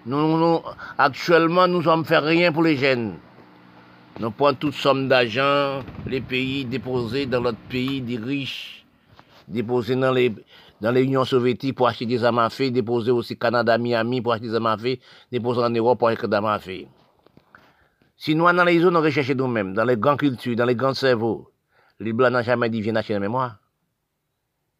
[0.06, 0.60] Nous,
[0.96, 3.14] actuellement, nous ne fait rien pour les jeunes.
[4.18, 8.86] Nous prenons toute somme d'argent, les pays déposés dans notre pays, des riches,
[9.46, 10.32] déposés dans les
[10.80, 14.76] dans l'Union soviétique pour acheter des armes déposer aussi Canada, Miami pour acheter des armes
[15.30, 16.58] déposer en Europe pour acheter des armes à.
[18.16, 21.50] Si nous analysons nos recherches nous-mêmes, dans les grandes cultures, dans les grands cerveaux,
[22.00, 23.56] les Blancs n'ont jamais dit viens acheter la mémoire.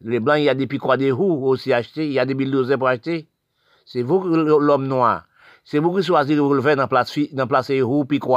[0.01, 2.33] Les Blancs, il y a des picots des roues aussi acheter, il y a des
[2.33, 3.27] bulldozers pour acheter.
[3.85, 5.25] C'est vous, l'homme noir.
[5.63, 8.35] C'est vous qui choisissez le faire dans place, dans place roues picots.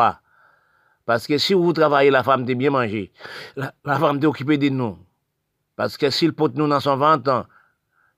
[1.10, 3.10] Parce que si vous travaillez, la femme t'est bien mangée.
[3.56, 4.96] La, femme t'est occupée de nous.
[5.74, 7.48] Parce que s'il porte nous dans son ventre,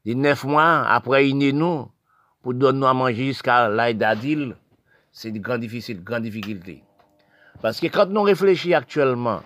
[0.04, 1.88] des neuf mois, après il naît nous,
[2.42, 4.56] pour donner nous à manger jusqu'à l'âge d'adil,
[5.10, 5.64] c'est une grande
[6.04, 6.84] grande difficulté.
[7.62, 9.40] Parce que quand nous réfléchissons actuellement,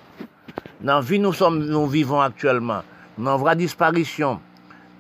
[0.81, 2.83] dans la vie nous sommes, nous vivons actuellement,
[3.17, 4.41] nous avons disparition,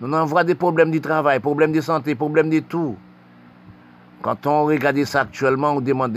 [0.01, 2.97] nous avons des problèmes de travail, problèmes de santé, problèmes de tout.
[4.22, 6.16] Quand on regarde ça actuellement, on demande,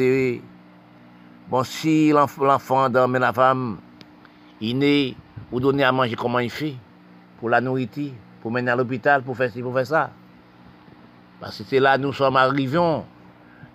[1.49, 3.77] bon, si l'enfant dorme la femme,
[4.61, 5.15] il naît,
[5.51, 6.75] vous donner à manger, comment il fait
[7.39, 10.11] Pour la nourriture, pour mener à l'hôpital, pour faire ci, pour faire ça.
[11.39, 12.79] Parce que c'est là nous sommes arrivés,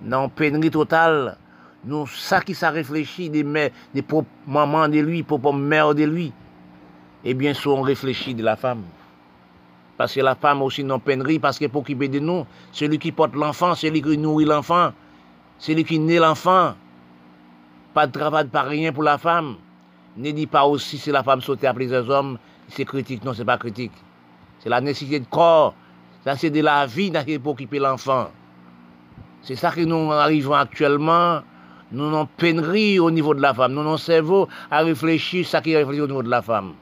[0.03, 1.39] dans pénurie totale.
[1.87, 6.05] Nous, ça qui s'est réfléchi des mères, des propres mamans de lui, propres mères de
[6.05, 6.33] lui.
[7.25, 8.83] Eh bien, sûr, on réfléchit de la femme.
[9.97, 12.47] Parce que la femme aussi non pénurie, parce qu'elle peut occuper de nous.
[12.73, 14.93] Celui qui porte l'enfant, celui qui nourrit l'enfant,
[15.59, 16.75] celui qui naît l'enfant.
[17.95, 19.57] Pas de travail, pas rien pour la femme.
[20.17, 22.39] Ne dit pas aussi si la femme saute à plusieurs hommes,
[22.69, 23.25] c'est critique.
[23.25, 23.93] Non, c'est pas critique.
[24.59, 25.75] C'est la nécessité de corps.
[26.25, 28.31] Ça, c'est de la vie pour occuper l'enfant.
[29.43, 31.43] C'est ça que nous arrivons actuellement
[31.95, 33.73] nous avons pénurie au niveau de la femme.
[33.73, 36.73] Nous avons cerveau à réfléchir ce qui réfléchit au niveau de la femme.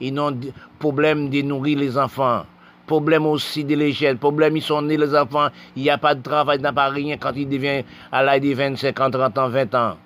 [0.00, 0.38] Ils ont
[0.78, 2.44] problème de nourrir les enfants.
[2.86, 4.18] Problème aussi de l'hygiène.
[4.18, 5.48] Problème, ils sont nés les enfants.
[5.74, 8.22] Il n'y a pas de travail, il n'y a pas rien quand ils deviennent à
[8.22, 9.96] l'âge de 25 ans, 30 ans, 20 ans.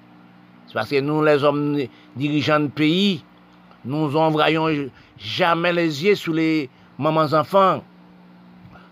[0.77, 1.79] Parce que nous, les hommes
[2.17, 3.25] dirigeants de pays,
[3.87, 6.69] nous n'envoyons jamais les yeux sur les
[6.99, 7.83] mamans enfants,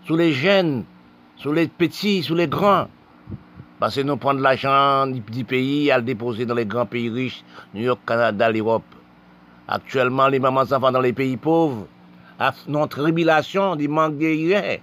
[0.03, 0.85] sur les jeunes,
[1.35, 2.87] sur les petits, sur les grands.
[3.79, 7.43] Parce que nous prenons l'argent du pays à le déposer dans les grands pays riches,
[7.75, 8.95] New York, Canada, l'Europe.
[9.67, 11.85] Actuellement, les mamans enfants dans les pays pauvres,
[12.67, 14.77] non tribulation, il manque de rien.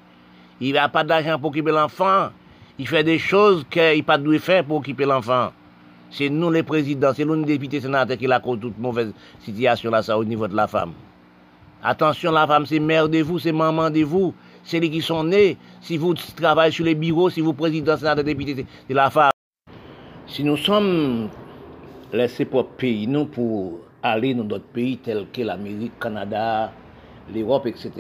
[0.61, 2.29] Il n'a pas d'argent pour occuper l'enfant.
[2.79, 5.51] Il fait des choses qu'il n'a pas dû faire pour occuper l'enfant.
[6.13, 9.91] C'est nous les présidents, c'est nous les députés sénateurs qui la cause toute mauvaise situation
[9.91, 10.93] là, ça, au niveau de la femme.
[11.83, 15.25] Attention, la femme, c'est mère de vous, c'est maman de vous, c'est les qui sont
[15.25, 15.57] nés.
[15.81, 19.31] Si vous travaillez sur les bureaux, si vous président, sénateur, député, c'est la femme.
[20.27, 21.31] Si nous sommes
[22.13, 26.73] laissés pour pays, non pour aller dans d'autres pays tels que l'Amérique, Canada,
[27.35, 27.91] l'Europe, etc.,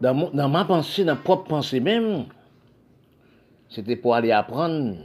[0.00, 2.26] dans, dans ma pensée, dans ma propre pensée même,
[3.70, 4.96] c'était pour aller apprendre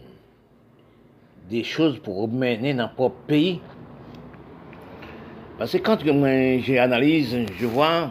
[1.53, 3.61] des choses pour mener dans propre pays.
[5.59, 8.09] Parce que quand j'ai analyse, je vois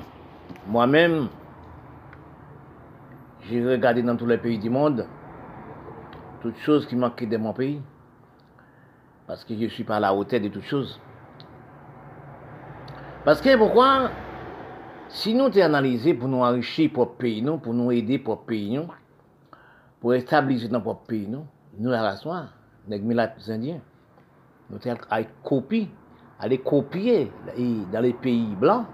[0.68, 1.28] moi-même,
[3.48, 5.06] j'ai regardé dans tous les pays du monde
[6.40, 7.80] toutes choses qui manquaient de mon pays.
[9.26, 11.00] Parce que je ne suis pas à la hauteur de toutes choses.
[13.24, 14.10] Parce que pourquoi?
[15.08, 15.68] Si nous t'es
[16.14, 18.86] pour nous enrichir pour pays, nous, pour nous aider pour pays, nous,
[20.00, 21.44] pour établir notre pays, nous,
[21.78, 22.48] nous la noire,
[22.88, 23.80] les Indiens,
[24.70, 25.88] nous allons copier,
[26.38, 27.30] aller copier
[27.92, 28.86] dans les pays blancs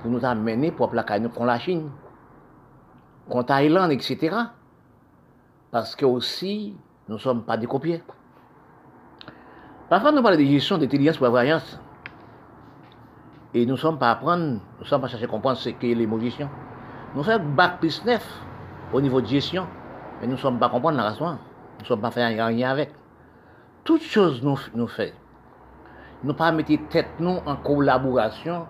[0.00, 1.90] pour nous amener pour nous contre la Chine,
[3.28, 4.36] contre Thaïlande, etc.
[5.70, 6.74] Parce que aussi,
[7.08, 8.02] nous ne sommes pas des copiers.
[9.88, 11.80] Parfois, nous parlons de gestion d'intelligence pour voyance.
[13.52, 15.70] Et nous ne sommes pas à apprendre, nous ne sommes pas chercher à comprendre ce
[15.70, 16.48] qu'est gestion.
[17.14, 18.24] Nous faisons bac plus neuf
[18.92, 19.66] au niveau de gestion,
[20.20, 21.30] mais nous ne sommes pas à comprendre la raison.
[21.30, 22.92] Nous ne sommes pas à faire rien avec.
[23.90, 25.12] Toutes choses nous, nous faisons.
[26.22, 28.68] Nous pas mettre tête nous en collaboration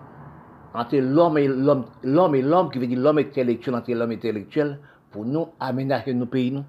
[0.73, 4.79] entre l'homme et l'homme, l'homme et l'homme, qui veut dire l'homme intellectuel entre l'homme intellectuel,
[5.11, 6.49] pour nous aménager nos pays.
[6.49, 6.63] Nous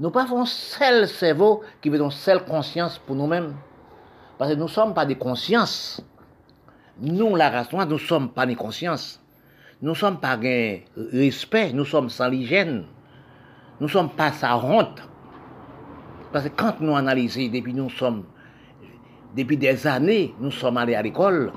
[0.00, 3.54] nous pas faisons seul cerveau qui veut dire seule conscience pour nous-mêmes.
[4.38, 6.04] Parce que nous ne sommes pas des consciences.
[6.98, 9.22] Nous, la nous ne sommes pas des consciences.
[9.80, 12.86] Nous ne sommes pas des respect, nous sommes sans l'hygiène.
[13.78, 15.00] Nous ne sommes pas sa honte.
[16.32, 18.24] Parce que quand nous analysons, depuis nous sommes,
[19.36, 21.52] depuis des années, nous sommes allés à l'école,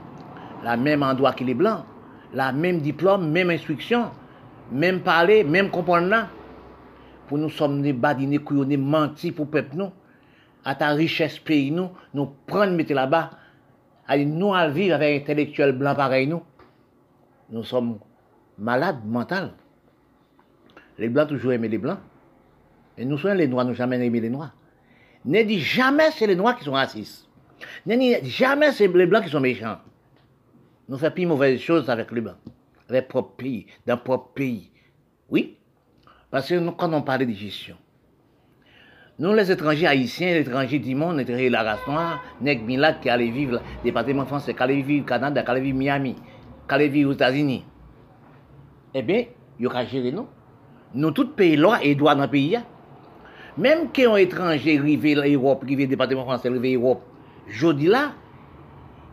[0.64, 1.86] la même endroit que les blancs,
[2.34, 4.12] la même diplôme, même instruction,
[4.72, 6.28] même parler, même comprendre
[7.28, 9.92] Pour nous sommes des badinés, couillonnés, mentis pour peuple nous,
[10.66, 13.32] à ta richesse pays nous, nous prendre, mettre là-bas,
[14.08, 16.44] Allez, nous à vivre avec un intellectuel blanc pareil nous.
[17.50, 17.98] Nous sommes
[18.58, 19.52] malades mentaux.
[20.98, 21.98] Les blancs toujours aimé les blancs.
[22.98, 24.54] Et nous sommes les noirs, nous jamais aimé les noirs.
[25.26, 27.28] Ne dit jamais c'est les noirs qui sont racistes.
[27.86, 29.78] Ne dit jamais c'est les blancs qui sont méchants.
[30.88, 32.38] Nous faisons plus mauvaises choses avec les blancs.
[32.90, 34.70] Avec propre pays, dans propre pays.
[35.30, 35.58] Oui?
[36.30, 37.76] Parce que quand on parle de gestion,
[39.18, 43.10] nous, les étrangers haïtiens, les étrangers du monde, les la race noire, Nek Milak qui
[43.10, 46.16] allait vivre, département français, qui allait vivre au Canada, qui allait vivre Miami,
[46.68, 47.64] qui allait vivre aux États-Unis.
[48.94, 49.24] Eh bien,
[49.58, 50.28] il y aura géré nous.
[50.94, 52.60] Nous, tous pays là et droit dans le pays.
[53.58, 56.52] Même qui ont étranger arrivé l'Europe, arrivé département français,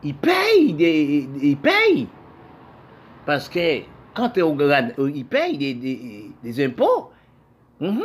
[0.05, 2.09] ils payent, des, ils payent.
[3.25, 3.83] Parce que
[4.15, 7.11] quand tu es au grand, ils payent des, impôts.
[7.81, 8.01] Mm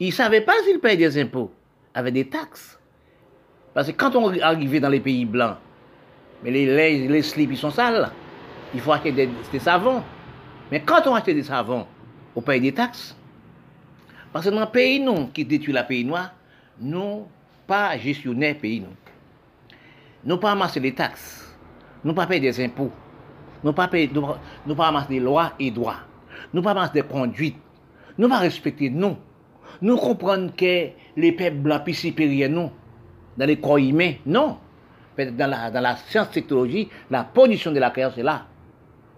[0.00, 1.52] ils ne savaient pas s'ils payaient des impôts
[1.94, 2.76] avec des taxes.
[3.72, 5.58] Parce que quand on arrivait dans les pays blancs,
[6.42, 8.10] mais les, slips, sont sales.
[8.74, 10.02] Il faut acheter des, savons.
[10.72, 11.86] Mais quand on achète des savons,
[12.34, 13.16] on paye des taxes.
[14.32, 16.32] Parce que dans le pays non, qui détruit la pays noir,
[16.80, 17.26] nous
[17.66, 18.94] pas gestionnaires pays non.
[20.24, 21.56] Nous pas amasser des taxes.
[22.04, 22.90] Nous pas payer des impôts.
[23.62, 25.98] Nous pas payer, pas amasser des lois et droits.
[26.52, 27.56] Nous pas amasser des conduites.
[28.18, 29.16] Nous pas respecter nous.
[29.80, 32.70] Nous comprenons que les peuples blancs plus supérieurs, non.
[33.36, 34.58] Dans les corps humains, non.
[35.18, 38.46] Dans la, dans la science technologie, la position de la création, c'est là.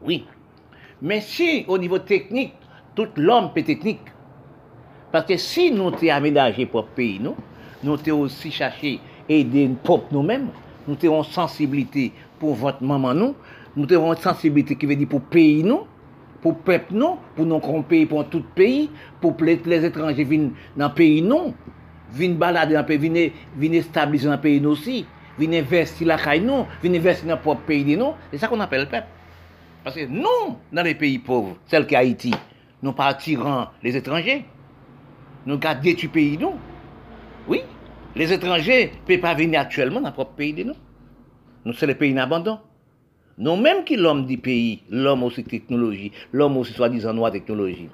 [0.02, 0.26] Oui.
[1.02, 2.54] Mais si, au niveau technique,
[2.94, 4.00] tout l'homme peut technique.
[5.14, 7.38] Paske si nou te amedaje pop peyi nou,
[7.86, 8.96] nou te osi chache
[9.30, 10.48] ede pop nou men,
[10.88, 12.08] nou te yon sensibilite
[12.40, 13.36] pou vant maman nou,
[13.76, 15.86] nou te yon sensibilite ki ve di pou peyi nou,
[16.42, 18.88] pou pep nou, pou nou kon peyi pou an tout peyi,
[19.22, 21.54] pou plet les etranje vin nan peyi nou,
[22.14, 25.04] vin balade nan peyi, vin, e, vin establize nan peyi nou si,
[25.38, 28.88] vin investi lakay nou, vin investi nan pop peyi di nou, e sa kon apel
[28.90, 29.06] pep.
[29.86, 32.34] Paske nou nan le peyi pov, sel ki Haiti,
[32.82, 34.42] nou pa atiran les etranje,
[35.46, 36.54] nous gardons détruit pays non.
[37.48, 37.60] Oui,
[38.16, 40.74] les étrangers ne peuvent pas venir actuellement dans le propre pays nous.
[41.64, 42.60] Nous, c'est le pays en.
[43.36, 47.88] Non même qui l'homme du pays, l'homme aussi technologie, l'homme aussi soi-disant noir technologie.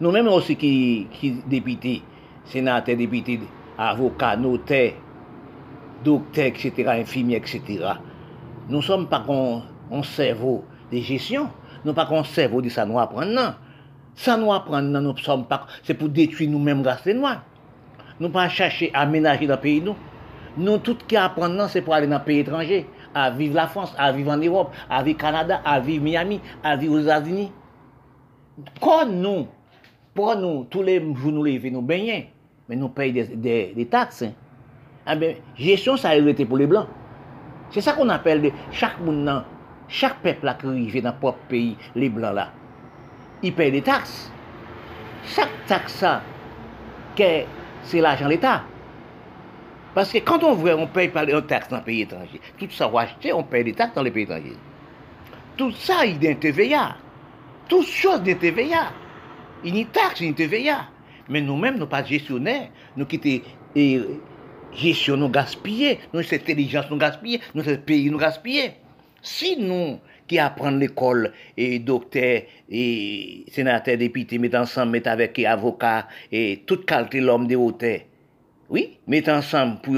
[0.00, 2.02] Nous même aussi qui, qui député,
[2.44, 3.40] sénateur, député,
[3.78, 4.92] avocat, notaire,
[6.04, 7.62] docteur, etc., infirmier, etc.
[8.68, 9.24] Nous ne sommes pas
[9.90, 11.48] un cerveau de gestion,
[11.84, 13.54] nous pas un cerveau de ça nous apprendre, non.
[14.18, 17.44] Ça nous apprendre, nous sommes pas, c'est pour détruire nous-mêmes grâce les noirs.
[18.18, 19.94] nous pas chercher à aménager dans le pays nous.
[20.56, 23.94] Nous, tout qui apprendre, c'est pour aller dans le pays étranger, à vivre la France,
[23.96, 27.52] à vivre en Europe, à vivre au Canada, à vivre Miami, à vivre aux États-Unis.
[28.80, 29.46] Quand nous,
[30.12, 32.24] pour nous, tous les jours nous levons, nous baignons,
[32.68, 34.24] mais nous payons des, taxes.
[35.06, 35.16] hein.
[35.16, 36.88] Ben, gestion, ça a été pour les Blancs.
[37.70, 39.44] C'est ça qu'on appelle chaque monde,
[39.86, 41.76] chaque peuple là qui arrive dans le propre pays,
[43.42, 44.30] les ils payent des taxes.
[45.24, 46.04] Chaque taxe,
[47.16, 48.62] c'est l'argent de l'État.
[49.94, 52.40] Parce que quand on voit, on paye pas les taxes dans le pays étranger.
[52.58, 54.56] Tout ça, on on paye des taxes dans les pays étrangers.
[55.56, 56.96] Tout ça, il y a un TVA.
[57.68, 58.92] Toutes choses de TVA.
[59.64, 60.86] Il y a une taxe, il y a une TVA.
[61.28, 62.68] Mais nous-mêmes, nous pas gestionnaires.
[62.96, 63.42] Nous qui étaient
[63.74, 64.00] et,
[64.72, 68.72] gestion nous gaspiller, nous cette intelligence nous gaspiller, nous ce pays nous gaspiller.
[69.22, 69.98] Si nous
[70.28, 76.86] qui apprenons l'école et docteur et sénateur député mettent ensemble, mettent avec avocat et toute
[76.86, 78.00] qualité l'homme de hauteur,
[78.68, 79.96] oui, mettent ensemble pour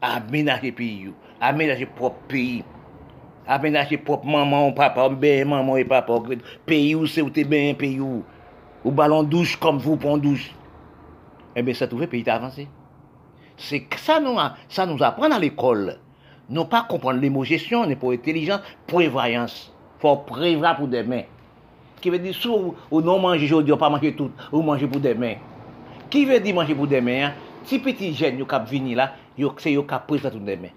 [0.00, 1.10] aménager pays,
[1.40, 2.62] aménager propre pays,
[3.46, 6.20] aménager propre maman ou papa, ben maman et papa,
[6.66, 8.22] pays où c'est où t'es bien, pays où,
[8.84, 10.54] ou ballon douche comme vous pour douche.
[11.56, 12.68] Eh bien, ça trouve pays avancé.
[13.56, 14.36] C'est ça nous,
[14.68, 15.98] ça nous apprend à l'école.
[16.48, 19.69] Non pas comprendre gestion, n'est pas intelligence, prévoyance.
[20.00, 21.22] Faut prévoir pour demain.
[22.00, 25.00] Qui veut dire, si ou, ou non manger aujourd'hui, ou pas tout, ou manger pour
[25.00, 25.34] demain.
[26.08, 27.32] Qui veut dire manger pour demain, hein?
[27.64, 29.12] Si petit jeune, cap vini là,
[29.58, 30.68] c'est yo cap prévoir tout demain.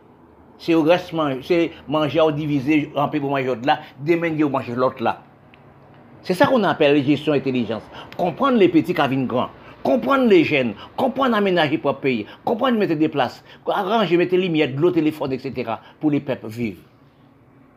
[0.58, 4.50] C'est au reste manger, c'est manger ou diviser, peu pour manger de là, demain yo
[4.50, 5.22] manger l'autre là.
[6.22, 7.84] C'est ça qu'on appelle gestion intelligence.
[8.18, 9.50] Comprendre les petits qui viennent grands.
[9.84, 10.74] Comprendre les jeunes.
[10.96, 12.26] Comprendre aménager pour pays.
[12.46, 13.44] Comprendre mettre des places.
[13.68, 15.74] Arranger, mettre les lumières, de l'eau, téléphone, etc.
[16.00, 16.78] pour les peuples vivre.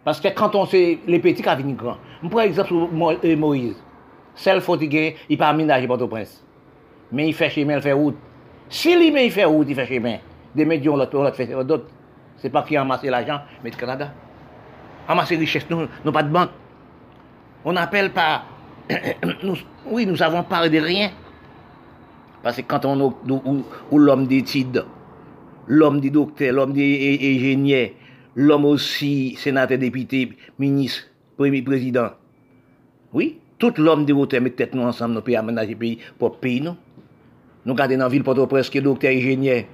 [0.06, 1.96] Parce que quand on sait les petits qui viennent grands.
[2.30, 3.74] Par exemple, Mo- euh, Moïse.
[4.36, 6.44] Celle fatigué, il pas aménager Port-au-Prince.
[7.10, 8.14] Mais il fait chemin, il fait route.
[8.68, 10.18] Si lui, mais il fait route, il fait chemin.
[10.54, 11.88] Des médias, on l'autre fait d'autres.
[12.36, 14.12] C'est pas qui a amassé l'argent, mais le Canada.
[15.08, 16.50] Amasser richesse, nous, nous pas de banque.
[17.64, 18.44] On n'appelle pas.
[19.90, 21.10] oui, nous avons parlé de rien.
[22.44, 23.12] Parce que quand on
[23.90, 24.84] ou, l'homme d'études,
[25.66, 27.88] l'homme des docteurs, l'homme ingénieurs,
[28.36, 32.10] l'homme aussi sénateur, député, ministre, premier président.
[33.12, 36.60] Oui, tout l'homme de hauteur met tête nous ensemble, nous pays aménager pays pour pays,
[36.60, 36.76] nous.
[37.64, 39.64] Nous gardons dans la ville presque docteur, ingénieur.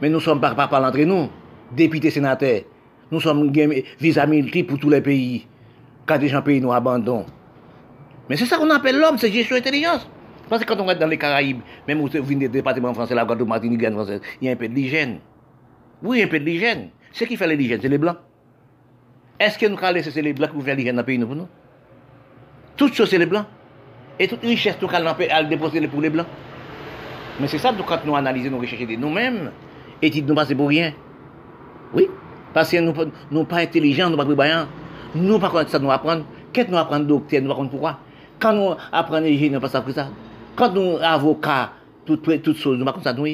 [0.00, 1.28] Mais nous ne sommes pas pas entre nous,
[1.74, 2.62] députés, sénateurs.
[3.10, 3.50] Nous sommes
[3.98, 5.46] visa multiple pour tous les pays.
[6.06, 7.24] Quand des gens pays nous abandonnent.
[8.28, 10.08] Mais c'est ça qu'on appelle l'homme, c'est gestion intelligence.
[10.48, 13.14] Parce que quand on regarde dans les Caraïbes, même où vous venez des départements français,
[13.14, 15.16] la Guadeloupe, Martinique, française, il y a un peu de.
[16.02, 16.90] Oui, un peu de.
[17.12, 18.16] Ce qui fait l'hygiène, c'est les Blancs.
[19.38, 21.48] Est-ce que nous allons laisser les Blancs pour faire l'hygiène dans le pays, nous, nous?
[22.76, 23.46] Toutes choses, c'est les Blancs.
[24.18, 26.26] Et toute richesse, nous allons déposer pour les Blancs.
[27.40, 29.50] Mais c'est ça, quand nous analysons, nous recherchons nous-mêmes,
[30.02, 30.92] et nous passons pour rien.
[31.94, 32.06] Oui,
[32.52, 34.66] parce que nous ne sommes pas intelligents, nous ne sommes pas prévoyants.
[35.14, 36.24] Nous ne pas ça nous apprendre.
[36.52, 37.98] Qu'est-ce que nous apprenons docteur, nous comprendre pourquoi?
[38.38, 40.08] Quand nous apprenons l'hygiène, nous pas ça ça.
[40.54, 41.72] Quand nous avocats,
[42.04, 43.26] toutes toutes choses, nous ne pas ça nous.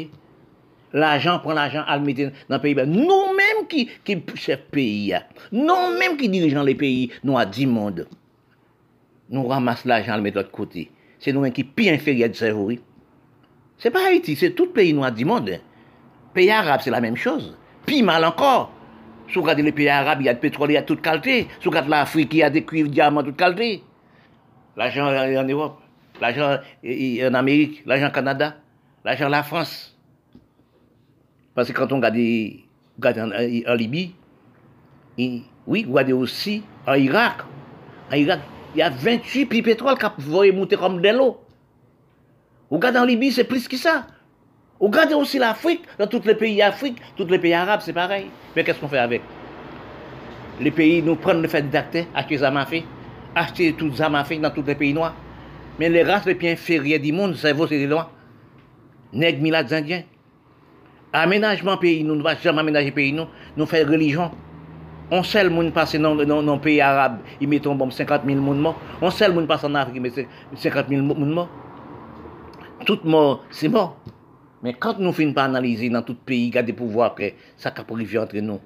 [0.93, 2.75] L'argent, prend l'argent, à le mettre dans le pays.
[2.75, 2.89] Ben,
[3.69, 5.23] Qui, qui chef pays, hein.
[5.51, 8.07] nous-mêmes qui dirigeons les pays, nous à 10 mondes.
[9.31, 10.91] Nous ramassons l'argent, le mettre de l'autre côté.
[11.19, 12.67] C'est nous-mêmes qui pire inférieur du cerveau.
[12.67, 12.81] oui.
[13.79, 15.61] C'est pas Haïti, c'est tout pays noir du monde.
[16.33, 17.57] Pays arabe, c'est la même chose.
[17.85, 18.73] Puis mal encore.
[19.29, 20.87] Si vous regardez les pays arabes, il y a du pétrole, il y a de
[20.87, 21.49] toute qualité.
[21.59, 23.83] Si vous regardez l'Afrique, il y a des cuivres, diamants, de toute qualité.
[24.77, 25.81] L'argent est en Europe,
[26.21, 28.57] l'argent est en Amérique, l'argent au Canada,
[29.05, 29.97] l'argent la France.
[31.55, 32.17] Parce que quand on regarde,
[32.99, 34.15] regarde en, en Libye,
[35.19, 37.39] et, oui, regardez aussi en Irak.
[38.13, 38.41] En Irak,
[38.75, 41.41] il y a 28 puits pétrole qui vont monter comme de l'eau.
[42.71, 44.07] Regardez en Libye, c'est plus que ça.
[44.79, 48.27] Regardez aussi l'Afrique, dans tous les pays d'Afrique, tous les pays arabes, c'est pareil.
[48.55, 49.23] Mais qu'est-ce qu'on fait avec?
[50.61, 52.67] Les pays nous prennent le fait d'acter, acheter des armes à
[53.35, 55.15] acheter toutes les dans tous les pays noirs.
[55.79, 58.11] Mais les races les plus inférieures du monde, le cerveau, c'est les noirs.
[59.13, 60.03] Nègres, milades, indiens.
[61.15, 64.35] Amenajman peyi nou, nou va jam amenaje peyi nou, nou fè relijon.
[65.07, 68.75] On sel moun pase nan, nan, nan peyi Arab, y meton bom 50.000 moun mò.
[68.99, 70.27] On sel moun pase nan Afrik, y meton
[70.59, 71.47] 50.000 moun mò.
[72.87, 73.23] Tout mò,
[73.55, 73.93] se mò.
[74.65, 78.19] Men kant nou fin pa analize nan tout peyi, gade pouvo apre, sa ka privye
[78.19, 78.59] entre nou.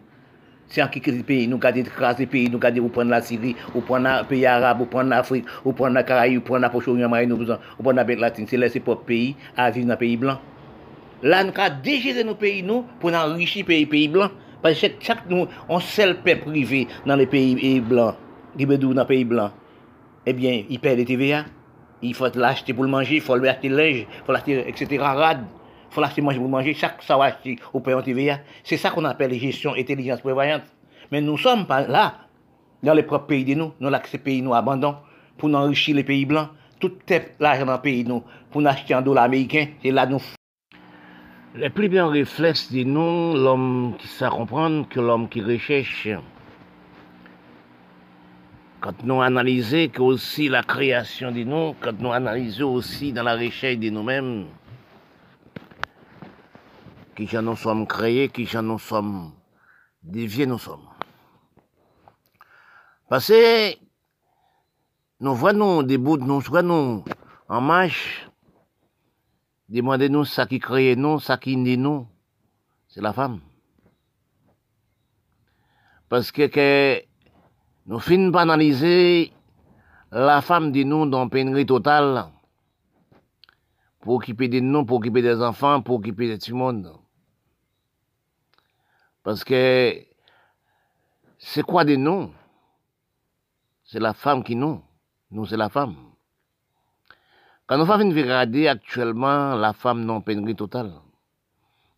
[0.71, 3.57] Se an ki krizi peyi, nou gade krasi peyi, nou gade ou pren la Siri,
[3.75, 6.63] ou pren la peyi Arab, ou pren la Afrik, ou pren la Karayi, ou pren
[6.63, 8.49] la Pochoryan Mayen, ou pren la Bet Latine.
[8.49, 10.39] Se lese pop peyi, aviv nan peyi blan.
[11.23, 14.31] Là, nous avons dégérer nos pays, nous, pour enrichir les pays, pays blancs.
[14.63, 18.15] Parce que chaque, nous, on le peuple privé dans les pays blancs,
[18.57, 19.53] qui dans les pays blancs.
[20.27, 21.45] Eh bien, il paie les TVA.
[22.03, 24.99] Il faut l'acheter pour le manger, il faut l'acheter le linge, il faut l'acheter, etc.
[25.01, 25.45] Rad.
[25.91, 28.39] faut l'acheter manger pour manger, chaque ça va acheter au père TVA.
[28.65, 30.63] C'est ça qu'on appelle gestion intelligence prévoyante.
[31.13, 32.15] Mais nous sommes pas là,
[32.83, 34.97] dans les propres pays de nous, nous là ces pays nous abandonnent
[35.37, 36.49] pour enrichir les pays blancs.
[36.79, 36.93] Tout
[37.39, 40.23] l'argent dans le pays nous, pour acheter un dollar américain, c'est là nous.
[41.57, 46.09] Les plus bien réflexes de nous, l'homme qui sait comprendre que l'homme qui recherche.
[48.81, 53.35] Quand nous analysons que aussi la création de nous, quand nous analysons aussi dans la
[53.35, 54.47] recherche de nous-mêmes,
[57.17, 59.33] qui j'en nous sommes créés, qui j'en nous sommes
[60.05, 60.87] déviés nous sommes.
[63.09, 63.75] Parce que
[65.19, 67.05] nous voyons des bouts, nous voyons
[67.49, 68.30] en marche,
[69.71, 72.07] demandez-nous ça qui crée nous, ça qui naît nous,
[72.89, 73.41] c'est la femme.
[76.09, 77.03] Parce que,
[77.87, 79.33] nous finissons par analyser
[80.11, 82.27] la femme de nous dans pénurie totale
[84.01, 86.93] pour occuper de nous, pour occuper des enfants, pour occuper de tout le monde.
[89.23, 90.05] Parce que
[91.39, 92.33] c'est quoi de nous
[93.85, 94.83] C'est la femme qui nous.
[95.31, 96.10] Nous, c'est la femme.
[97.71, 100.91] Quand nous faisons regarder actuellement la femme non pénurie totale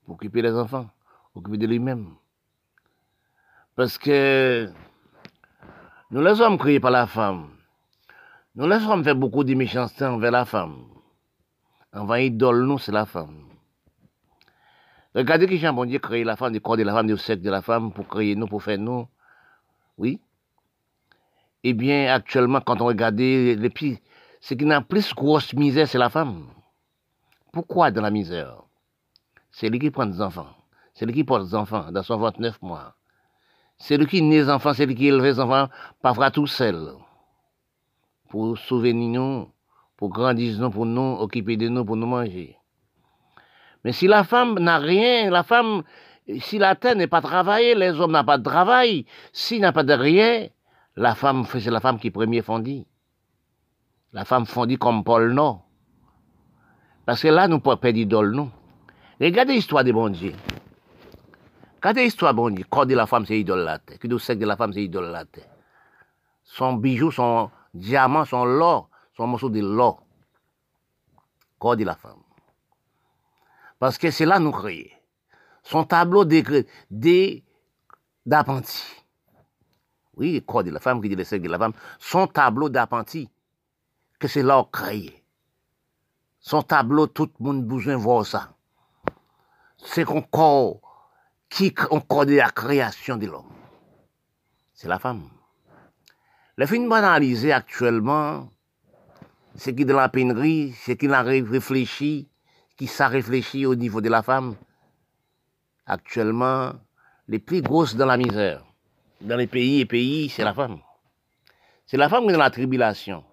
[0.05, 0.91] pour occuper les enfants,
[1.35, 2.11] occuper de lui-même.
[3.75, 4.68] Parce que
[6.11, 7.49] nous les hommes créés par la femme.
[8.55, 10.77] Nous les hommes fait beaucoup de méchanceté envers la femme.
[11.95, 13.47] Envers idole, nous, c'est la femme.
[15.14, 17.51] Regardez qui Jean bon Dieu la femme, du corps de la femme, du sexe de
[17.51, 19.09] la femme, pour créer nous, pour faire nous.
[19.97, 20.20] Oui.
[21.64, 24.03] Eh bien, actuellement, quand on regarde les pieds,
[24.43, 26.49] ce qui n'a plus grosse misère, c'est la femme.
[27.53, 28.64] Pourquoi dans la misère?
[29.53, 30.49] C'est lui qui prend des enfants.
[30.95, 32.97] C'est lui qui porte des enfants dans son 29 mois.
[33.78, 35.68] C'est lui qui naît les enfants, c'est lui qui élève les enfants,
[36.03, 36.93] parfois tout seul.
[38.30, 39.49] Pour sauver nous,
[39.97, 42.59] pour grandir nous, pour nous occuper de nous, pour nous manger.
[43.84, 45.84] Mais si la femme n'a rien, la femme,
[46.40, 49.84] si la terre n'est pas travaillée, les hommes n'ont pas de travail, s'il n'a pas
[49.84, 50.49] de rien,
[50.97, 52.88] la femme, c'est la femme qui premier fondit.
[54.12, 55.62] La femme fondit comme Paul non.
[57.06, 58.50] Parce que là, nous pouvons pas d'idole, non.
[59.20, 60.34] Regardez l'histoire des bon Dieu.
[61.76, 62.64] Regardez l'histoire, bon Dieu.
[62.68, 63.98] Corps de la femme, c'est idolâtre.
[63.98, 65.40] Que le sexe de la femme, c'est idolâtre.
[66.44, 70.04] Son bijou, son diamant, son l'or, son morceau de l'or.
[71.58, 72.22] Corps de la femme.
[73.78, 74.90] Parce que c'est là nous créons.
[75.64, 76.24] Son tableau
[78.24, 78.84] d'appentis.
[80.16, 81.72] Oui, corps de la femme qui dit le sexe de la femme.
[81.98, 83.28] Son tableau d'appentis.
[84.23, 85.20] Que c'est là créé.
[86.39, 88.55] Son tableau, tout le monde besoin voir ça.
[89.79, 90.79] C'est corps
[91.51, 93.51] qui encore de la création de l'homme.
[94.75, 95.29] C'est la femme.
[96.55, 98.49] Le film banalisé actuellement,
[99.57, 102.29] c'est qui de la pénurie, c'est qui l'a réfléchi,
[102.77, 104.55] qui s'a réfléchi au niveau de la femme.
[105.85, 106.75] Actuellement,
[107.27, 108.64] les plus grosses dans la misère,
[109.20, 110.79] dans les pays et pays, c'est la femme.
[111.87, 113.25] C'est la femme qui est dans la tribulation.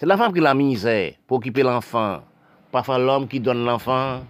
[0.00, 2.22] C'est la femme qui la misère pour occuper l'enfant.
[2.72, 4.22] Parfois l'homme qui donne l'enfant,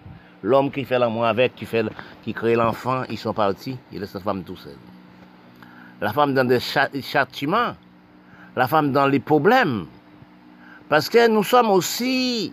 [0.43, 1.85] L'homme qui fait l'amour avec, qui, fait,
[2.23, 4.75] qui crée l'enfant, ils sont partis, il laisse la femme tout seul.
[6.01, 7.77] La femme dans des châtiments,
[8.53, 9.85] la femme dans les problèmes.
[10.89, 12.51] Parce que nous sommes aussi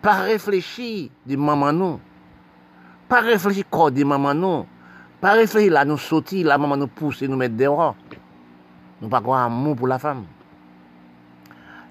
[0.00, 2.00] pas réfléchis des mamans nous.
[3.08, 4.66] Pas réfléchis corps des mamans nous.
[5.20, 7.94] Pas réfléchis là nous sauter, la maman nous pousse et nous met dehors.
[9.00, 10.24] Nous pas quoi amour pour la femme.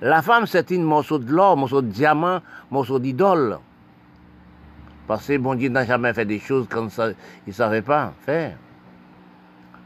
[0.01, 2.41] La femme, c'est une morceau de l'or, morceau de diamant,
[2.71, 3.59] morceau d'idole.
[5.07, 6.89] Parce que bon Dieu n'a jamais fait des choses comme
[7.45, 8.57] ne savait pas faire.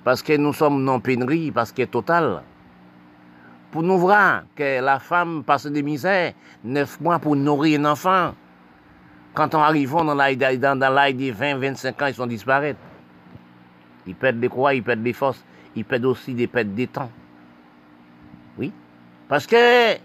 [0.06, 2.44] Parce que nous sommes non pénurie, parce que total.
[3.72, 8.36] Pour nous voir que la femme passe des misères, neuf mois pour nourrir un enfant.
[9.34, 12.80] Quand on arrive dans l'âge de 20, 25 ans, ils sont disparaître.
[14.08, 15.44] Ils perdent des croix, ils perdent des forces,
[15.76, 17.12] ils perdent aussi des pertes des temps.
[18.58, 18.72] Oui.
[19.28, 19.96] Parce que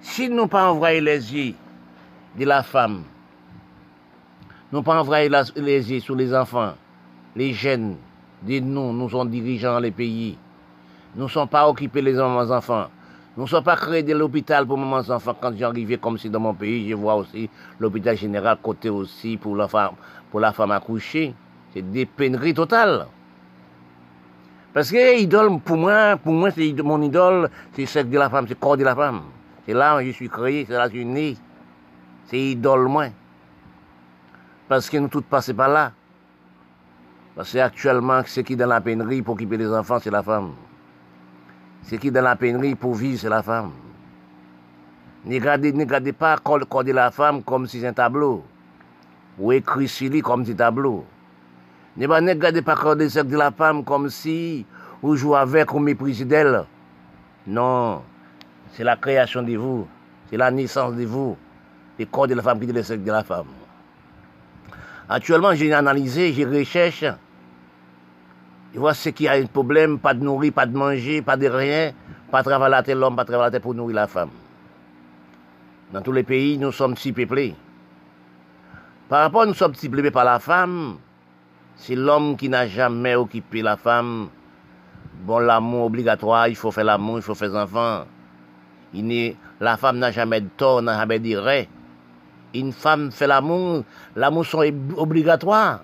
[0.00, 1.54] si nous pas envoyé les yeux
[2.36, 3.04] de la femme,
[4.72, 6.74] nous pas envoyer les yeux sur les enfants,
[7.36, 7.96] les jeunes.
[8.42, 10.36] Dites-nous, nous sommes dirigeants les pays.
[11.14, 12.88] Nous ne sommes pas occupés les enfants.
[13.36, 15.36] Nous ne sommes pas créés de l'hôpital pour mes enfants.
[15.40, 17.48] Quand j'arrivais comme si dans mon pays, je vois aussi
[17.78, 19.92] l'hôpital général côté aussi pour la femme,
[20.30, 21.34] pour la femme accouchée.
[21.72, 23.06] C'est des pénuries totales.
[24.76, 28.44] Parce que idole, pour moi, pour moi, c'est mon idole, c'est sexe de la femme,
[28.46, 29.22] c'est le corps de la femme.
[29.64, 31.34] C'est là où je suis créé, c'est là où je suis né.
[32.26, 33.06] C'est idole, moi.
[34.68, 35.92] Parce que nous tous passons par là.
[37.34, 40.22] Parce que actuellement, ce qui est dans la pénurie pour occuper les enfants, c'est la
[40.22, 40.52] femme.
[41.84, 43.70] Ce qui est dans la pénurie pour vivre, c'est la femme.
[45.24, 48.44] Ne regardez, ne regardez pas le corps de la femme comme si c'est un tableau.
[49.38, 51.06] ou écrit sur lui comme petit tableau.
[51.96, 54.66] Ne pas regarder pas corps de sexe de la femme comme si
[55.02, 56.64] ou jouer avec ou mépriser d'elle.
[57.46, 58.02] Non,
[58.72, 59.86] c'est la création de vous,
[60.28, 61.36] c'est la naissance de vous,
[61.98, 63.46] le corps de la femme qui est le sexe de la femme.
[65.08, 67.12] Actuellement, j'ai analysé, j'ai recherché.
[68.74, 71.46] Je vois ce qui a un problème, pas de nourrir, pas de manger, pas de
[71.46, 71.92] rien,
[72.30, 74.30] pas de travailler la tête l'homme, pas travailler la tête pour nourrir la femme.
[75.92, 77.54] Dans tous les pays, nous sommes si peuplés.
[79.08, 80.98] Par rapport à nous sommes si peuplés par la femme,
[81.76, 84.28] c'est l'homme qui n'a jamais occupé la femme.
[85.24, 88.04] Bon, l'amour obligatoire, il faut faire l'amour, il faut faire des enfants.
[88.94, 91.66] Il la femme n'a jamais de tort, n'a jamais de.
[92.54, 94.62] Une femme fait l'amour, l'amour sont
[94.96, 95.80] obligatoire.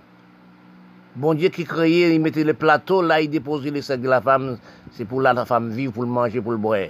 [1.15, 4.23] Bon Dieu qui créait, il mettait le plateau, là, il déposait le sexe de la
[4.23, 4.57] femme.
[4.93, 6.89] C'est pour la femme vivre, pour le manger, pour le boire.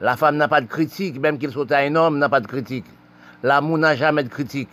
[0.00, 2.84] La femme n'a pas de critique, même qu'il soit un homme, n'a pas de critique.
[3.42, 4.68] L'amour n'a jamais de critique.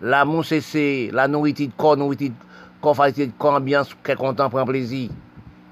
[0.00, 2.34] L'amour, c'est la nourriture de corps, nourriture de
[2.80, 5.10] corps, de corps, ambiance, est content, prend plaisir.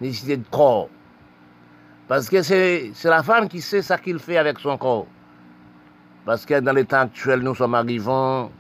[0.01, 0.89] Nécessité de corps.
[2.09, 5.07] Parce que c'est la femme qui sait ce qu'il fait avec son corps.
[6.25, 8.51] Parce que dans les temps actuels, nous sommes arrivants,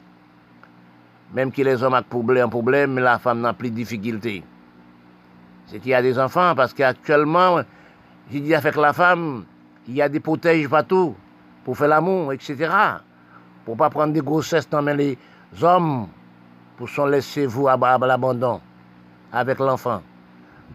[1.33, 4.43] même que les hommes ont un problème, mais la femme n'a plus de difficultés.
[5.67, 7.61] C'est qu'il y a des enfants, parce qu'actuellement,
[8.31, 9.45] j'ai dit avec la femme,
[9.89, 11.15] il y a des protèges partout
[11.65, 12.69] pour faire l'amour, etc.
[13.65, 15.17] Pour pas prendre des grossesses dans les
[15.61, 16.09] hommes,
[16.77, 18.61] pour laisser vous à, l'abandon
[19.33, 20.03] avec l'enfant.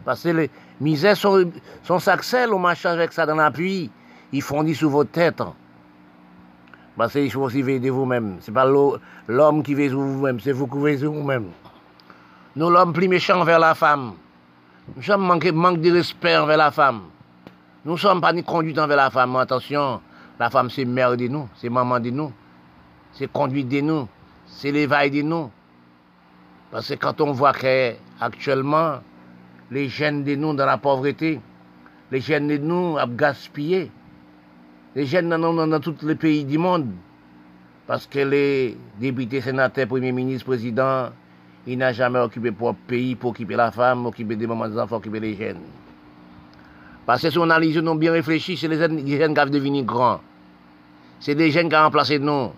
[0.05, 0.49] Parce que les
[0.79, 1.51] misères sont,
[1.83, 3.89] sont s'accèlent au machin avec ça dans l'appui,
[4.31, 5.41] ils fondent sous votre tête.
[6.95, 8.37] Parce qu'il faut aussi veiller de vous-même.
[8.41, 8.65] Ce n'est pas
[9.27, 11.49] l'homme qui veille sur vous-même, c'est vous qui veillez vous-même.
[12.55, 14.13] Nous, l'homme plus méchant envers la femme.
[14.95, 17.01] Nous sommes manqués manque de respect envers la femme.
[17.85, 19.35] Nous ne sommes pas ni conduits envers la femme.
[19.35, 20.01] Attention,
[20.39, 22.31] la femme, c'est mère de nous, c'est maman de nous,
[23.11, 24.07] c'est conduite de nous,
[24.57, 25.51] c'est l'éveil de nous.
[26.71, 28.99] Parce que quand on voit qu'actuellement,
[29.69, 31.39] les jeunes de nous dans la pauvreté,
[32.11, 33.91] les jeunes de nous ont gaspillé,
[34.95, 36.89] les jeunes dans, dans, dans tous les pays du monde,
[37.85, 41.09] parce que les députés, sénateurs, premiers ministres, présidents,
[41.67, 44.97] ils n'ont jamais occupé pour pays, pour occuper la femme, occuper des mamans, des enfants,
[44.97, 45.61] occuper les jeunes.
[47.05, 49.85] Parce que si on a les jeunes bien réfléchi, c'est les jeunes, qui doivent devenir
[49.85, 50.19] grands.
[51.19, 52.51] C'est des jeunes qui ont remplacé nous.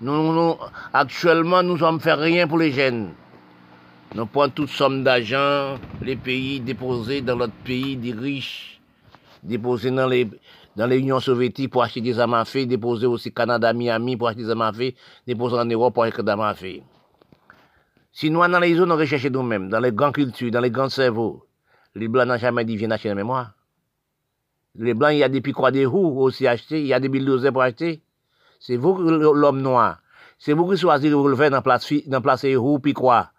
[0.00, 0.56] Nous,
[0.92, 3.10] actuellement, nous ne faisons rien pour les jeunes.
[4.14, 8.80] Nous prenons toute somme d'argent, les pays déposés dans notre pays, des riches,
[9.42, 10.28] déposés dans les,
[10.76, 14.44] dans l'Union soviétique pour acheter des armes à feu, déposés aussi Canada, Miami pour acheter
[14.44, 14.92] des armes à feu,
[15.26, 16.80] déposés en Europe pour acheter des armes à feu.
[18.12, 20.88] Si nous, dans les zones, on recherche nous-mêmes, dans les grandes cultures, dans les grands
[20.88, 21.44] cerveaux,
[21.96, 23.52] les Blancs n'ont jamais dit viens acheter la mémoire.
[24.76, 27.08] Les Blancs, il y a des picots des roues aussi achetés, il y a des
[27.08, 28.00] bulldozers pour acheter.
[28.58, 29.98] C'est vous, l'homme noir.
[30.38, 33.30] C'est vous qui choisissez de vous le dans place, dans place roues quoi.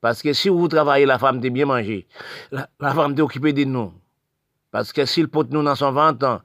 [0.00, 2.06] Parce que si vous travaillez, la femme de bien manger.
[2.50, 3.92] La, femme de occupée de nous.
[4.70, 6.42] Parce que s'il porte nous dans son ventre,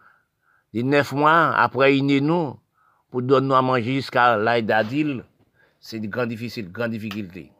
[0.73, 2.55] de neuf mois, après il est nous,
[3.09, 5.23] pour donner nous à manger jusqu'à l'âge d'adil,
[5.79, 7.51] c'est de grande difficile, grande difficulté.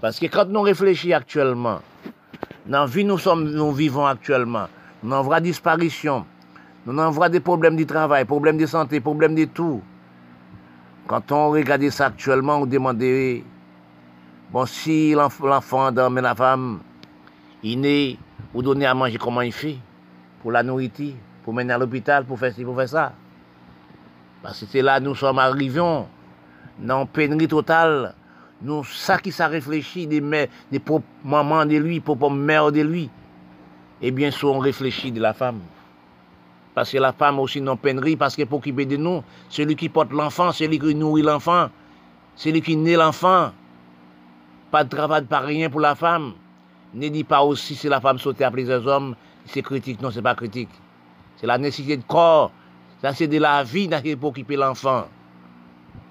[0.00, 1.80] Parce que quand nous réfléchissons actuellement,
[2.66, 4.68] dans la vie nous sommes, nous vivons actuellement,
[5.02, 6.24] nous en voit disparition,
[6.92, 9.82] nous voit des problèmes du travail, problèmes de santé, problèmes de tout.
[11.06, 13.02] Quand on regarde ça actuellement, on demande,
[14.50, 16.80] bon, si l'enfant dorme la femme,
[17.62, 18.16] il naît,
[18.54, 19.76] vous donner à manger comment il fait,
[20.40, 23.12] pour la nourriture, pour mener à l'hôpital, pour faire pour faire ça.
[24.42, 26.04] Parce que c'est là nous sommes arrivés,
[26.78, 28.14] dans pénurie totale,
[28.62, 30.80] nous, ça qui ça réfléchit des mères, des
[31.24, 33.10] mamans de lui, propres mères de lui,
[34.00, 35.60] eh bien, soit on réfléchit de la femme.
[36.78, 39.88] Parce que la femme aussi non peinerie, parce que pour occuper de nous, celui qui
[39.88, 41.70] porte l'enfant, celui qui nourrit l'enfant,
[42.36, 43.50] celui qui naît l'enfant,
[44.70, 46.34] pas de travail, pas rien pour la femme.
[46.94, 50.00] Ne dit pas aussi si la femme saute à plusieurs hommes, c'est critique.
[50.00, 50.68] Non, c'est pas critique.
[51.34, 52.52] C'est la nécessité de corps.
[53.02, 55.08] Ça, c'est de la vie pour occuper l'enfant.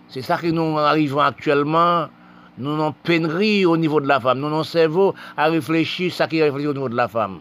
[0.10, 2.10] C'est ça que nous arrivons actuellement
[2.58, 4.40] nous avons peinerie au niveau de la femme.
[4.40, 7.40] Nous avons cerveau à réfléchir ce qui réfléchit au niveau de la femme.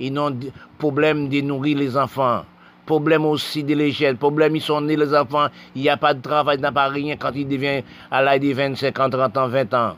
[0.00, 0.36] Ils ont
[0.78, 2.44] problème de nourrir les enfants.
[2.88, 4.16] Problème aussi de l'hygiène.
[4.16, 5.48] Problème, ils sont nés les enfants.
[5.74, 8.22] Il n'y a pas de travail, il n'y a pas rien quand ils deviennent à
[8.22, 9.96] l'âge de 25, 30 ans, 20 ans.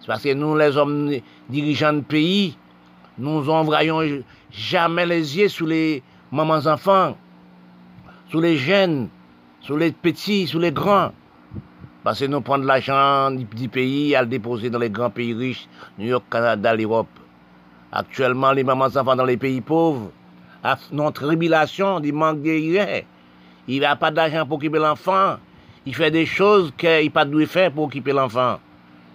[0.00, 1.10] C'est parce que nous, les hommes
[1.50, 2.56] dirigeants de pays,
[3.18, 6.02] nous n'envoyons jamais les yeux sur les
[6.32, 7.18] mamans enfants,
[8.30, 9.10] sur les jeunes,
[9.60, 11.12] sur les petits, sur les grands.
[12.02, 15.68] Parce que nous prenons l'argent du pays à le déposer dans les grands pays riches,
[15.98, 17.08] New York, Canada, l'Europe.
[17.92, 20.10] Actuellement, les mamans enfants dans les pays pauvres,
[20.92, 23.02] notre tribulation, du manque de rien.
[23.68, 25.36] Il n'y a pas d'argent pour occuper l'enfant.
[25.84, 28.58] Il fait des choses qu'il pas dû faire pour occuper l'enfant.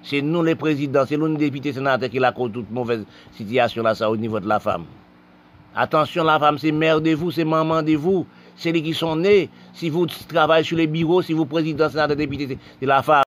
[0.03, 3.05] C'est nous les présidents, c'est nous les députés sénateurs qui la cause toute mauvaise
[3.35, 4.85] situation là, ça, au niveau de la femme.
[5.75, 8.25] Attention, la femme, c'est mère de vous, c'est maman de vous.
[8.57, 9.49] C'est les qui sont nés.
[9.73, 13.19] Si vous travaillez sur les bureaux, si vous président sénateur député, c'est la femme.